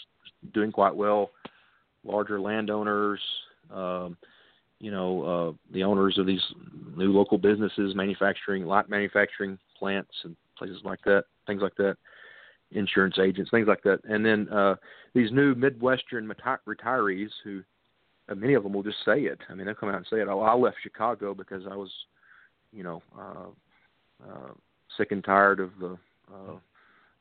[0.55, 1.31] doing quite well,
[2.03, 3.21] larger landowners.
[3.73, 4.17] Um,
[4.81, 6.43] you know, uh, the owners of these
[6.97, 11.97] new local businesses, manufacturing, light manufacturing plants, and places like that, things like that,
[12.71, 14.77] insurance agents, things like that, and then uh,
[15.15, 16.31] these new Midwestern
[16.67, 17.63] retirees who,
[18.29, 19.39] uh, many of them will just say it.
[19.49, 20.29] I mean, they'll come out and say it.
[20.29, 21.91] Oh, I left Chicago because I was,
[22.73, 24.53] you know, uh, uh,
[24.97, 25.97] sick and tired of the
[26.33, 26.55] uh,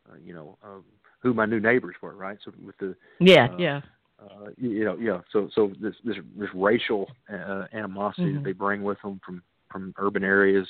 [0.10, 0.80] uh, you know uh,
[1.20, 2.38] who my new neighbors were, right?
[2.44, 3.82] So with the Yeah, uh, yeah.
[4.24, 5.22] Uh, you, you know, yeah.
[5.32, 8.36] So so this this this racial uh, animosity Mhm.
[8.36, 10.68] that they bring with them from from urban areas.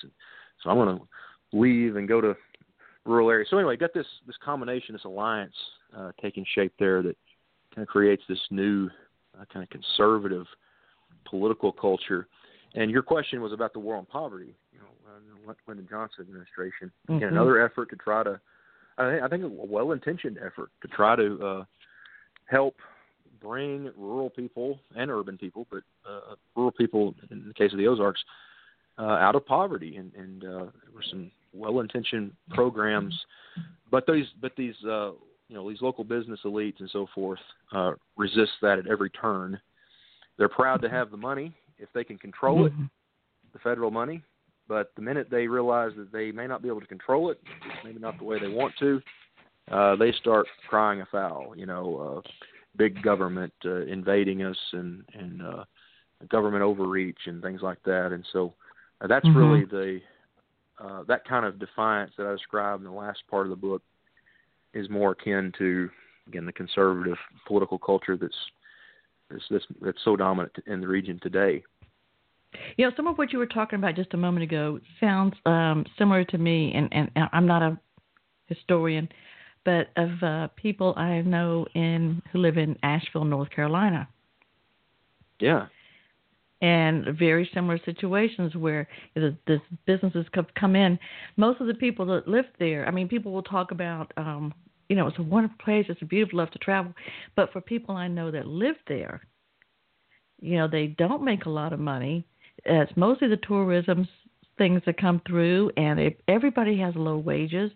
[0.62, 1.08] So I'm going to
[1.52, 2.36] leave and go to
[3.06, 3.50] rural areas.
[3.50, 5.56] So anyway, got this this combination, this alliance
[5.96, 7.18] uh, taking shape there that
[7.76, 8.90] kind of creates this new
[9.40, 10.46] uh, kind of conservative
[11.26, 12.28] political culture.
[12.76, 14.56] And your question was about the war on poverty.
[14.72, 16.92] You know, uh, Lyndon Johnson administration.
[17.08, 17.32] Again, Mhm.
[17.34, 18.40] another effort to try to,
[18.98, 21.66] I think, I think a well-intentioned effort to try to uh,
[22.46, 22.76] help
[23.44, 27.88] bring rural people and urban people, but uh, rural people in the case of the
[27.88, 28.24] Ozarks,
[28.98, 29.98] uh, out of poverty.
[29.98, 33.14] And, and uh, there were some well-intentioned programs,
[33.92, 35.12] but these but these uh,
[35.50, 37.40] you know these local business elites and so forth
[37.74, 39.60] uh, resist that at every turn.
[40.38, 42.90] They're proud to have the money if they can control it, Mhm.
[43.52, 44.24] the federal money.
[44.68, 47.40] But the minute they realize that they may not be able to control it,
[47.84, 49.02] maybe not the way they want to,
[49.70, 51.54] uh, they start crying a foul.
[51.56, 52.30] You know, uh,
[52.76, 55.64] big government uh, invading us and and uh,
[56.30, 58.12] government overreach and things like that.
[58.12, 58.54] And so
[59.02, 59.36] uh, that's Mhm.
[59.36, 60.02] really the
[60.80, 63.82] uh, that kind of defiance that I described in the last part of the book
[64.74, 65.90] is more akin to
[66.28, 68.36] again the conservative political culture that's
[69.30, 71.64] that's that's, that's so dominant in the region today.
[72.78, 75.86] You know, some of what you were talking about just a moment ago sounds um,
[75.98, 77.80] similar to me, and, and I'm not a
[78.46, 79.10] historian,
[79.66, 84.08] but of uh, people I know in who live in Asheville, North Carolina,
[85.40, 85.68] Yeah,
[86.64, 90.98] and very similar situations where the, the businesses come in.
[91.36, 94.54] Most of the people that live there, I mean, people will talk about, um,
[94.88, 96.94] you know, it's a wonderful place, it's a beautiful, love to travel,
[97.36, 99.22] but for people I know that live there,
[100.40, 102.26] you know, they don't make a lot of money.
[102.66, 104.08] It's mostly the tourism
[104.58, 107.72] things that come through, and it, everybody has low wages.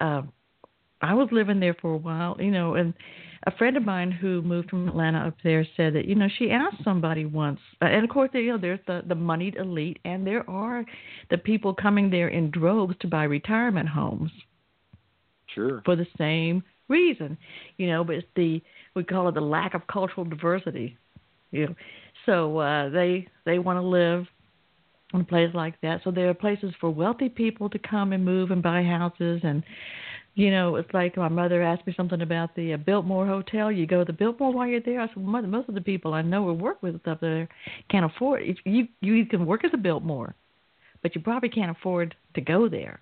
[0.00, 0.22] Uh,
[1.02, 2.94] I was living there for a while, you know, and
[3.44, 6.50] a friend of mine who moved from Atlanta up there said that you know she
[6.50, 10.24] asked somebody once, uh, and of course you know there's the the moneyed elite, and
[10.24, 10.84] there are
[11.30, 14.30] the people coming there in droves to buy retirement homes
[15.52, 15.82] sure.
[15.84, 17.36] for the same reason,
[17.78, 18.04] you know.
[18.04, 18.62] But it's the
[18.94, 20.96] we call it the lack of cultural diversity,
[21.50, 21.74] you know.
[22.26, 24.26] So uh, they they want to live
[25.14, 26.02] in a place like that.
[26.04, 29.64] So there are places for wealthy people to come and move and buy houses and.
[30.34, 33.70] You know, it's like my mother asked me something about the uh, Biltmore Hotel.
[33.70, 35.00] You go to the Biltmore while you're there.
[35.00, 37.48] I said, well, mother, most of the people I know or work with up there
[37.90, 38.42] can't afford.
[38.42, 40.34] If you you can work at the Biltmore,
[41.02, 43.00] but you probably can't afford to go there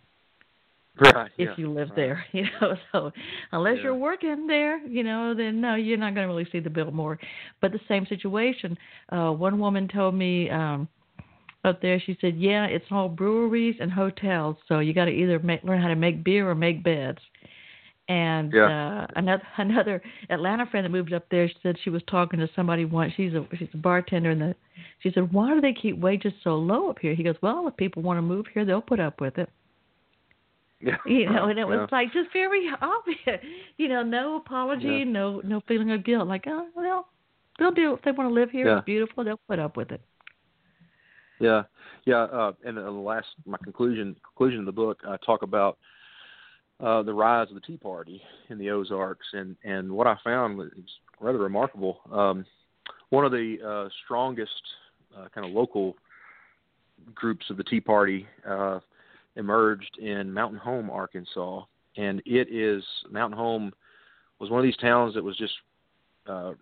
[0.98, 1.30] Right.
[1.38, 1.96] if yeah, you live right.
[1.96, 2.74] there, you know.
[2.92, 3.12] So
[3.52, 3.84] unless Yeah.
[3.84, 7.18] you're working there, you know, then no, you're not going to really see the Biltmore.
[7.60, 8.76] But the same situation.
[9.10, 10.88] Uh, one woman told me um,
[11.64, 12.00] up there.
[12.00, 14.56] She said, "Yeah, it's all breweries and hotels.
[14.68, 17.18] So you got to either make, learn how to make beer or make beds."
[18.08, 19.02] And Yeah.
[19.02, 22.48] uh, another another Atlanta friend that moved up there she said she was talking to
[22.56, 23.12] somebody once.
[23.16, 24.54] She's a she's a bartender, and the
[25.00, 27.76] she said, "Why do they keep wages so low up here?" He goes, "Well, if
[27.76, 29.48] people want to move here, they'll put up with it."
[30.80, 30.96] Yeah.
[31.06, 31.96] you know, and it was yeah.
[31.98, 33.44] like just very obvious.
[33.76, 35.04] You know, no apology, Yeah.
[35.04, 36.26] no no feeling of guilt.
[36.26, 37.06] Like, oh well,
[37.58, 38.76] they'll do it if they want to live here.
[38.76, 39.22] It's beautiful.
[39.24, 40.00] They'll put up with it.
[41.40, 41.62] Yeah,
[42.04, 42.24] yeah.
[42.24, 45.78] Uh, and the last, my conclusion conclusion of the book, I talk about
[46.78, 50.58] uh, the rise of the Tea Party in the Ozarks, and and what I found
[50.58, 50.68] was
[51.18, 52.00] rather remarkable.
[52.12, 52.44] Um,
[53.08, 54.62] one of the uh, strongest
[55.16, 55.96] uh, kind of local
[57.14, 58.80] groups of the Tea Party uh,
[59.36, 61.64] emerged in Mountain Home, Arkansas,
[61.96, 63.72] and it is Mountain Home
[64.38, 65.54] was one of these towns that was just
[66.26, 66.52] uh,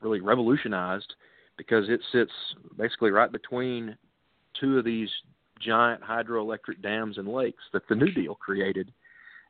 [0.00, 1.14] really revolutionized
[1.56, 2.32] because it sits
[2.78, 3.96] basically right between
[4.60, 5.08] two of these
[5.60, 8.92] giant hydroelectric dams and lakes that the New Deal created,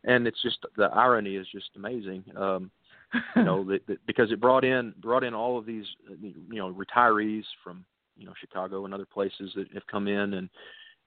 [0.04, 2.24] and it's just the irony is just amazing.
[2.36, 2.70] Um,
[3.36, 5.84] you know, that, that because it brought in brought in all of these
[6.20, 7.84] you know retirees from
[8.16, 10.48] you know Chicago and other places that have come in and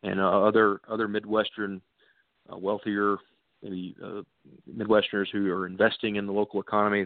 [0.04, 1.82] and uh, other other Midwestern
[2.51, 3.18] uh, wealthier
[3.64, 4.22] maybe uh,
[4.70, 7.06] Midwesterners who are investing in the local economy,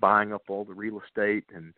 [0.00, 1.72] buying up all the real estate and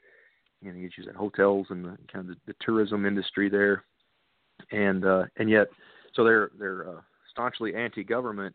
[0.63, 3.85] you know you use hotels and the kind of the, the tourism industry there,
[4.71, 5.69] and uh, and yet
[6.15, 7.01] so they're they're uh,
[7.31, 8.55] staunchly anti-government,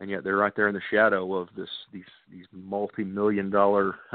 [0.00, 3.96] and yet they're right there in the shadow of this these these multi-million dollar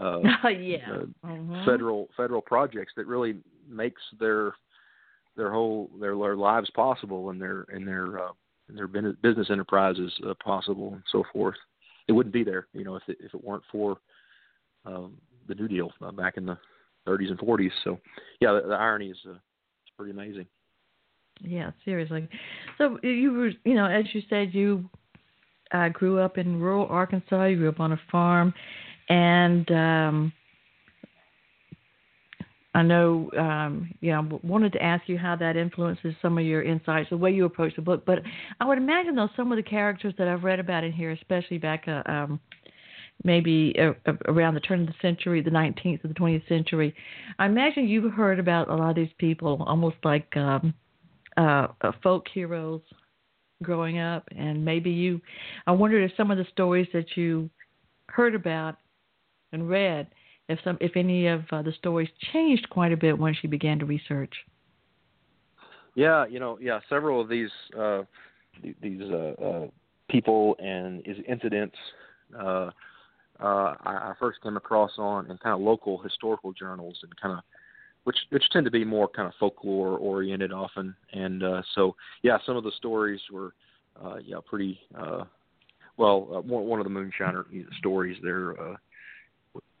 [0.00, 0.90] uh, yeah.
[0.92, 1.64] uh, Mhm.
[1.64, 3.36] federal federal projects that really
[3.68, 4.54] makes their
[5.36, 8.32] their whole their, their lives possible and their and their uh,
[8.68, 11.56] and their business enterprises uh, possible and so forth.
[12.06, 13.98] It wouldn't be there, you know, if it, if it weren't for
[14.84, 15.14] um,
[15.46, 16.56] the New Deal uh, back in the
[17.06, 17.70] 30s and 40s.
[17.84, 17.98] So,
[18.40, 19.34] yeah, the, the irony is uh,
[19.98, 20.46] pretty amazing.
[21.40, 22.28] Yeah, seriously.
[22.78, 24.88] So you were, you know, as you said, you
[25.72, 27.44] uh, grew up in rural Arkansas.
[27.44, 28.54] You grew up on a farm,
[29.08, 30.32] and um,
[32.74, 36.62] I know, um, you know, wanted to ask you how that influences some of your
[36.62, 38.04] insights, the way you approach the book.
[38.06, 38.20] But
[38.60, 41.58] I would imagine, though, some of the characters that I've read about in here, especially
[41.58, 42.40] back, uh, um,
[43.24, 43.74] maybe
[44.26, 46.94] around the turn of the century, the 19th or the 20th century,
[47.38, 50.74] I imagine you've heard about a lot of these people, almost like um,
[51.36, 52.82] uh, uh, folk heroes
[53.62, 55.20] growing up, and maybe you.
[55.66, 57.50] I wondered if some of the stories that you
[58.08, 58.76] heard about
[59.52, 60.08] and read
[60.48, 63.78] if some if any of uh, the stories changed quite a bit once you began
[63.78, 64.32] to research.
[65.94, 68.02] Yeah, you know, yeah, several of these uh,
[68.82, 69.66] these uh, uh,
[70.08, 71.76] people and incidents
[72.38, 72.70] uh,
[73.40, 77.38] uh, I, I first came across on in kind of local historical journals and kind
[77.38, 77.44] of
[78.04, 82.38] which which tend to be more kind of folklore oriented often, and uh, so yeah,
[82.46, 83.52] some of the stories were
[84.02, 85.24] uh, yeah pretty uh,
[85.98, 86.28] well.
[86.34, 87.44] Uh, one, one of the moonshiner
[87.78, 88.76] stories there uh,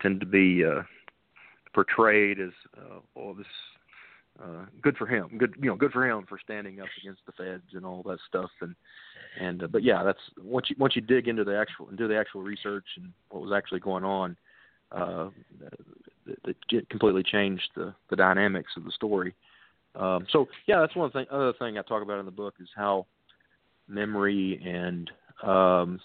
[0.02, 0.82] tend to be uh,
[1.72, 3.46] portrayed as uh, oh this
[4.42, 7.32] uh, good for him, good you know good for him for standing up against the
[7.32, 8.50] feds and all that stuff.
[8.60, 8.74] And
[9.40, 12.16] and uh, but yeah that's once you once you dig into the actual into the
[12.16, 14.36] actual research and what was actually going on
[14.92, 15.28] uh
[16.26, 19.34] it, it completely changed the the dynamics of the story.
[19.94, 22.68] Um so yeah that's one thing other thing I talk about in the book is
[22.74, 23.06] how
[23.88, 25.10] memory and
[25.42, 26.00] um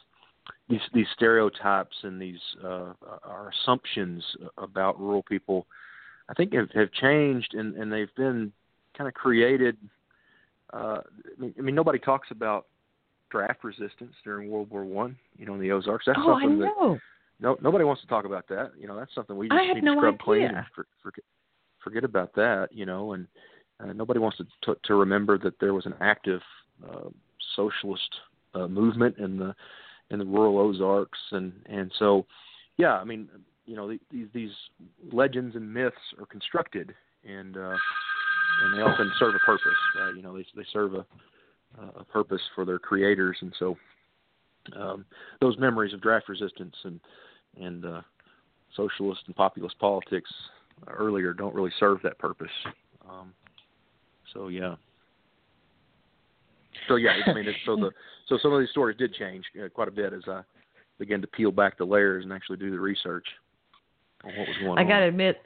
[0.69, 4.23] these these stereotypes and these uh, our assumptions
[4.57, 5.67] about rural people,
[6.29, 8.51] I think have, have changed and, and they've been
[8.97, 9.77] kind of created.
[10.71, 11.01] Uh,
[11.37, 12.67] I, mean, I mean, nobody talks about
[13.29, 15.15] draft resistance during World War One.
[15.37, 16.05] You know, in the Ozarks.
[16.05, 16.93] That's oh, something I know.
[16.93, 16.99] that
[17.39, 18.71] no nobody wants to talk about that.
[18.79, 20.23] You know, that's something we just need no to scrub idea.
[20.23, 21.23] clean and for, forget
[21.83, 22.69] forget about that.
[22.71, 23.27] You know, and
[23.79, 26.41] uh, nobody wants to, to to remember that there was an active
[26.87, 27.09] uh,
[27.55, 28.09] socialist
[28.55, 29.53] uh, movement in the
[30.09, 32.25] in the rural Ozarks, and and so,
[32.77, 33.27] yeah, I mean,
[33.65, 34.51] you know, these these
[35.11, 36.93] legends and myths are constructed,
[37.27, 37.77] and uh,
[38.63, 39.79] and they often serve a purpose.
[40.01, 41.05] Uh, you know, they they serve a
[41.95, 43.75] a purpose for their creators, and so
[44.75, 45.05] um,
[45.41, 46.99] those memories of draft resistance and
[47.59, 48.01] and uh,
[48.75, 50.29] socialist and populist politics
[50.87, 52.51] earlier don't really serve that purpose.
[53.09, 53.33] Um,
[54.33, 54.75] so yeah.
[56.87, 57.91] So yeah, I mean, it's, so the
[58.27, 60.41] so some of these stories did change uh, quite a bit as I
[60.99, 63.25] began to peel back the layers and actually do the research
[64.23, 64.87] what was going I on.
[64.87, 65.41] got to admit,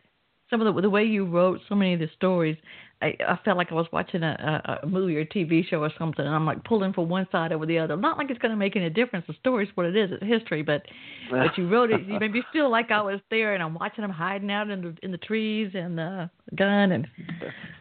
[0.50, 2.58] some of the the way you wrote so many of the stories,
[3.02, 6.26] I, I felt like I was watching a, a movie or TV show or something,
[6.26, 7.96] and I'm like pulling from one side over the other.
[7.96, 9.26] Not like it's going to make any difference.
[9.28, 10.10] The story's what it is.
[10.12, 10.84] It's history, but
[11.30, 12.06] but you wrote it.
[12.08, 14.82] You made me feel like I was there, and I'm watching them hiding out in
[14.82, 17.08] the in the trees and the gun and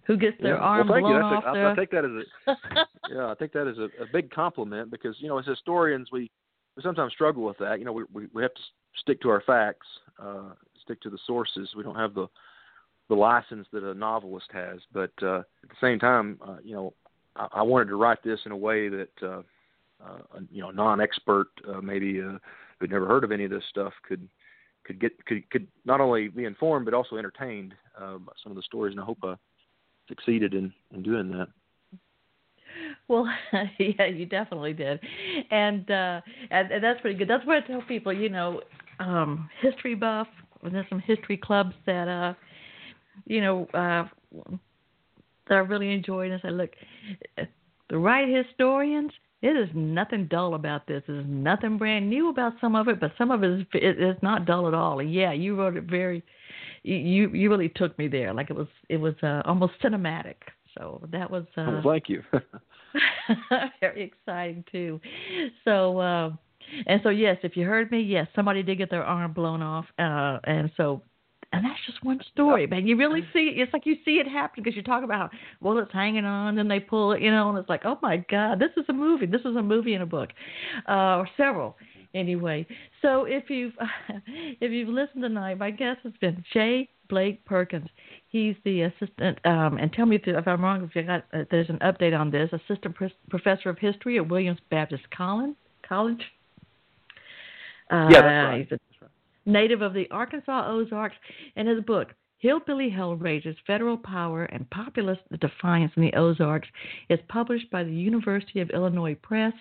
[0.06, 0.60] who gets their yeah.
[0.60, 1.22] arm well, thank blown you.
[1.22, 1.44] off.
[1.44, 1.68] That's a, their...
[1.68, 4.90] I, I take that as a yeah, I think that is a, a big compliment
[4.90, 6.30] because you know as historians we
[6.76, 7.78] we sometimes struggle with that.
[7.78, 8.62] You know we we, we have to
[9.00, 9.86] stick to our facts,
[10.22, 10.50] uh,
[10.86, 11.68] stick to the sources.
[11.76, 12.28] We don't have the
[13.08, 14.80] the license that a novelist has.
[14.92, 16.94] But uh, at the same time, uh, you know,
[17.36, 19.42] I, I wanted to write this in a way that uh,
[20.04, 20.18] uh,
[20.50, 22.38] you know, non-expert, uh, maybe uh,
[22.78, 24.28] who'd never heard of any of this stuff, could
[24.84, 28.56] could get could could not only be informed but also entertained uh, by some of
[28.56, 28.92] the stories.
[28.92, 29.34] And I hope I
[30.08, 31.48] succeeded in in doing that.
[33.08, 33.26] Well,
[33.78, 35.00] yeah, you definitely did,
[35.50, 36.20] and uh,
[36.50, 37.28] and, and that's pretty good.
[37.28, 38.12] That's what I tell people.
[38.12, 38.60] You know,
[39.00, 40.28] um, history buff.
[40.66, 42.34] And there's some history clubs that uh,
[43.24, 44.04] you know, uh,
[45.48, 46.30] that I really enjoyed.
[46.30, 46.70] And I said, look,
[47.88, 49.12] the right historians,
[49.42, 51.02] it is nothing dull about this.
[51.06, 54.16] There's nothing brand new about some of it, but some of it is it is
[54.22, 55.00] not dull at all.
[55.00, 56.22] And yeah, you wrote it very,
[56.82, 58.34] you you really took me there.
[58.34, 60.36] Like it was it was uh, almost cinematic.
[60.76, 61.44] So that was.
[61.56, 62.22] Uh, well, thank you.
[63.80, 65.00] very exciting too.
[65.64, 65.98] So.
[65.98, 66.30] Uh,
[66.86, 69.86] and so yes, if you heard me, yes, somebody did get their arm blown off,
[69.98, 71.02] uh, and so
[71.52, 72.86] and that's just one story, man.
[72.86, 73.60] You really see it.
[73.60, 76.70] It's like you see it happen because you talk about well, it's hanging on, and
[76.70, 79.26] they pull it, you know, and it's like, oh my God, this is a movie.
[79.26, 80.30] This is a movie in a book,
[80.88, 81.76] uh, or several,
[82.14, 82.66] anyway.
[83.02, 83.74] So if you've
[84.60, 86.88] if you've listened tonight, my guest has been J.
[87.08, 87.88] Blake Perkins.
[88.28, 90.82] He's the assistant, um, and tell me if, if I'm wrong.
[90.82, 92.50] If you got uh, there's an update on this.
[92.52, 95.54] Assistant pr- professor of history at Williams Baptist College.
[95.88, 96.22] College.
[97.90, 98.66] Uh, yeah, that's right.
[98.68, 101.16] He's a native of the Arkansas Ozarks,
[101.54, 102.08] in his book,
[102.38, 106.68] Hillbilly Hellraisers Federal Power and Populist Defiance in the Ozarks
[107.08, 109.54] is published by the University of Illinois Press.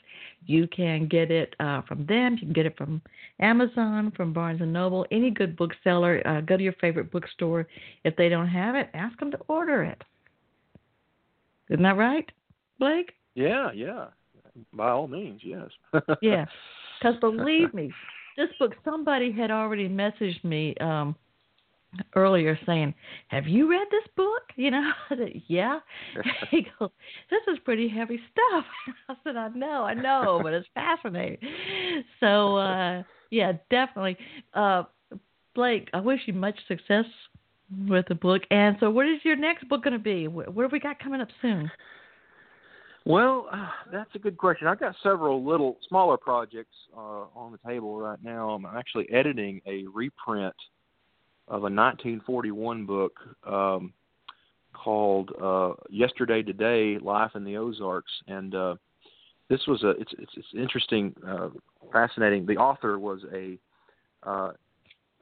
[0.45, 2.33] You can get it uh, from them.
[2.33, 3.01] You can get it from
[3.39, 6.21] Amazon, from Barnes and Noble, any good bookseller.
[6.27, 7.65] Uh, go to your favorite bookstore.
[8.03, 10.03] If they don't have it, ask them to order it.
[11.69, 12.29] Isn't that right?
[12.77, 13.13] Blake?
[13.35, 14.07] Yeah, yeah.
[14.73, 15.69] By all means, yes.
[16.21, 16.45] yeah,
[16.99, 17.91] because believe me,
[18.37, 18.73] this book.
[18.83, 21.15] Somebody had already messaged me um
[22.15, 22.93] earlier saying,
[23.27, 25.79] "Have you read this book?" You know, I said, yeah.
[26.51, 26.89] he goes,
[27.29, 28.65] "This is pretty heavy stuff."
[29.09, 31.39] I said, "I know, I know, but it's fascinating."
[32.19, 34.17] So, uh yeah, definitely.
[34.53, 34.83] Uh
[35.55, 37.05] Blake, I wish you much success
[37.87, 38.41] with the book.
[38.51, 40.27] And so, what is your next book going to be?
[40.27, 41.71] What, what have we got coming up soon?
[43.05, 44.67] Well, uh, that's a good question.
[44.67, 48.49] I've got several little smaller projects uh, on the table right now.
[48.49, 50.55] I'm actually editing a reprint
[51.47, 53.13] of a 1941 book
[53.45, 53.93] um,
[54.73, 58.75] called uh, "Yesterday Today: Life in the Ozarks," and uh,
[59.49, 61.49] this was a it's it's, it's interesting, uh,
[61.93, 62.47] fascinating.
[62.47, 63.59] The author was a
[64.27, 64.53] uh,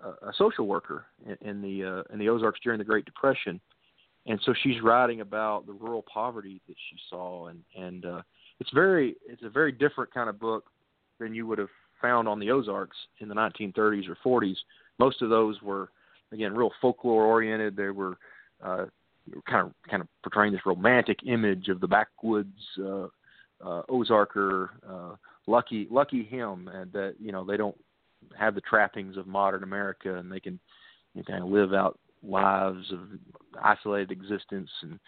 [0.01, 3.59] a social worker in, in the uh, in the Ozarks during the Great Depression,
[4.25, 8.21] and so she's writing about the rural poverty that she saw, and and uh,
[8.59, 10.65] it's very it's a very different kind of book
[11.19, 11.69] than you would have
[12.01, 14.55] found on the Ozarks in the 1930s or 40s.
[14.99, 15.89] Most of those were
[16.31, 17.75] again real folklore oriented.
[17.75, 18.17] They were
[18.63, 18.85] uh,
[19.49, 23.07] kind of kind of portraying this romantic image of the backwoods uh,
[23.63, 24.69] uh, Ozarker.
[24.87, 25.15] Uh,
[25.47, 27.77] lucky lucky him, and that you know they don't
[28.37, 30.59] have the trappings of modern America, and they can
[31.13, 32.99] you know, kind of live out lives of
[33.61, 34.99] isolated existence and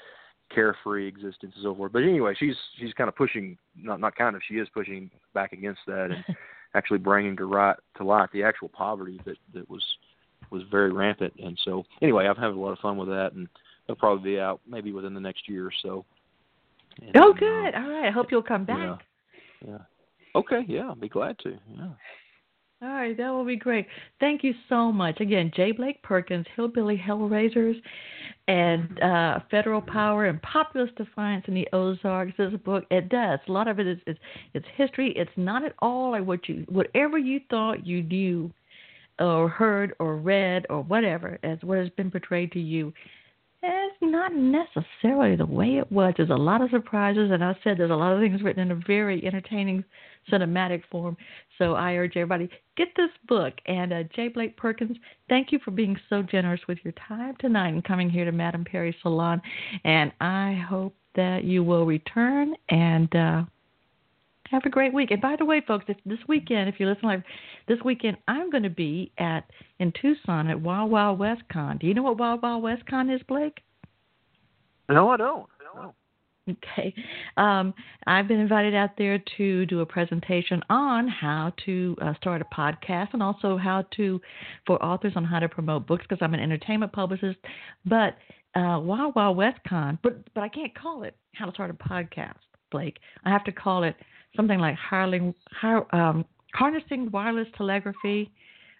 [0.53, 1.91] carefree existence and so forth.
[1.91, 5.53] But anyway, she's she's kind of pushing not not kind of she is pushing back
[5.53, 6.23] against that and
[6.75, 9.83] actually bringing to right to light the actual poverty that that was
[10.51, 11.33] was very rampant.
[11.43, 13.47] And so anyway, I've had a lot of fun with that, and
[13.85, 16.05] it'll probably be out maybe within the next year or so.
[17.01, 17.75] And, oh, good.
[17.75, 18.07] Uh, All right.
[18.07, 18.99] I hope you'll come back.
[19.61, 19.69] Yeah.
[19.69, 19.77] yeah.
[20.35, 20.61] Okay.
[20.67, 21.57] Yeah, I'll be glad to.
[21.75, 21.89] Yeah.
[22.85, 23.87] All right, that will be great.
[24.19, 25.19] Thank you so much.
[25.19, 25.71] Again, J.
[25.71, 27.81] Blake Perkins, Hillbilly Hellraisers,
[28.47, 32.33] and uh, Federal Power and Populist Defiance in the Ozarks.
[32.37, 34.17] This book it does a lot of it is, is
[34.53, 35.13] it's history.
[35.15, 38.51] It's not at all like what you whatever you thought you knew,
[39.17, 42.93] or heard or read or whatever as what has been portrayed to you.
[43.63, 46.13] It's not necessarily the way it was.
[46.17, 48.71] There's a lot of surprises, and I said there's a lot of things written in
[48.71, 49.83] a very entertaining
[50.31, 51.17] cinematic form.
[51.57, 53.53] So I urge everybody get this book.
[53.65, 54.27] And uh, J.
[54.29, 54.97] Blake Perkins,
[55.29, 58.65] thank you for being so generous with your time tonight and coming here to Madame
[58.65, 59.41] Perry Salon.
[59.83, 63.43] And I hope that you will return and uh,
[64.51, 65.11] have a great week.
[65.11, 67.23] And by the way, folks, if this weekend, if you listen live,
[67.67, 69.45] this weekend I'm going to be at
[69.79, 71.77] in Tucson at Wild Wild West Con.
[71.77, 73.59] Do you know what Wild Wild West Con is, Blake?
[74.89, 75.47] No, I don't.
[75.73, 75.95] No.
[76.63, 76.93] Okay.
[77.37, 77.73] Um,
[78.05, 82.45] I've been invited out there to do a presentation on how to uh, start a
[82.55, 84.21] podcast and also how to,
[84.67, 87.39] for authors, on how to promote books because I'm an entertainment publicist.
[87.85, 88.15] But
[88.55, 91.73] uh, Wild Wild West Con, but, but I can't call it how to start a
[91.73, 92.35] podcast,
[92.71, 92.97] Blake.
[93.23, 93.95] I have to call it
[94.35, 98.31] something like hiring, hire, um, harnessing wireless telegraphy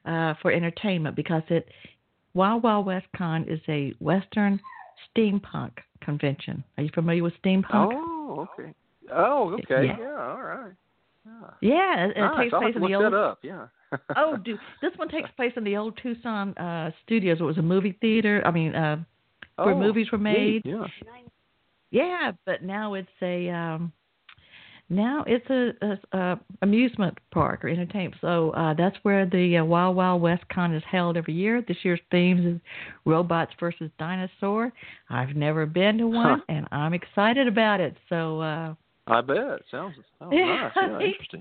[0.05, 1.68] uh, for entertainment because it
[2.36, 4.59] Wild Wild West Con is a Western
[5.15, 6.63] steampunk convention.
[6.77, 7.91] Are you familiar with steampunk?
[7.93, 8.73] Oh, okay.
[9.11, 9.87] Oh, okay.
[9.87, 10.73] Yeah, yeah all right.
[11.25, 12.37] Yeah, yeah it, nice.
[12.37, 13.13] takes I'll place in the old.
[13.13, 13.39] up.
[13.41, 13.67] Yeah.
[14.17, 17.37] oh, dude, this one takes place in the old Tucson uh studios.
[17.39, 18.41] It was a movie theater.
[18.45, 18.97] I mean, uh
[19.55, 20.65] where oh, movies were made.
[20.65, 20.75] Neat.
[20.75, 20.87] Yeah.
[21.91, 23.93] Yeah, but now it's a um
[24.89, 28.15] now it's a, a, a amusement park or entertainment.
[28.21, 31.63] So uh, that's where the uh, Wild Wild West Con is held every year.
[31.67, 32.61] This year's theme is
[33.05, 34.71] robots versus dinosaur.
[35.09, 36.45] I've never been to one, huh.
[36.49, 37.95] and I'm excited about it.
[38.09, 38.75] So uh,
[39.07, 39.38] I bet
[39.69, 40.71] sounds sounds nice.
[40.75, 41.39] Yeah, interesting.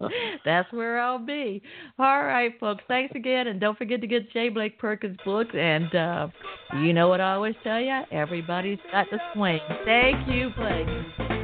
[0.44, 1.62] That's where I'll be.
[1.98, 2.82] All right, folks.
[2.88, 4.48] Thanks again, and don't forget to get J.
[4.48, 5.48] Blake Perkins' book.
[5.54, 6.28] And uh,
[6.78, 9.60] you know what I always tell you: everybody's got to swing.
[9.84, 11.43] Thank you, Blake.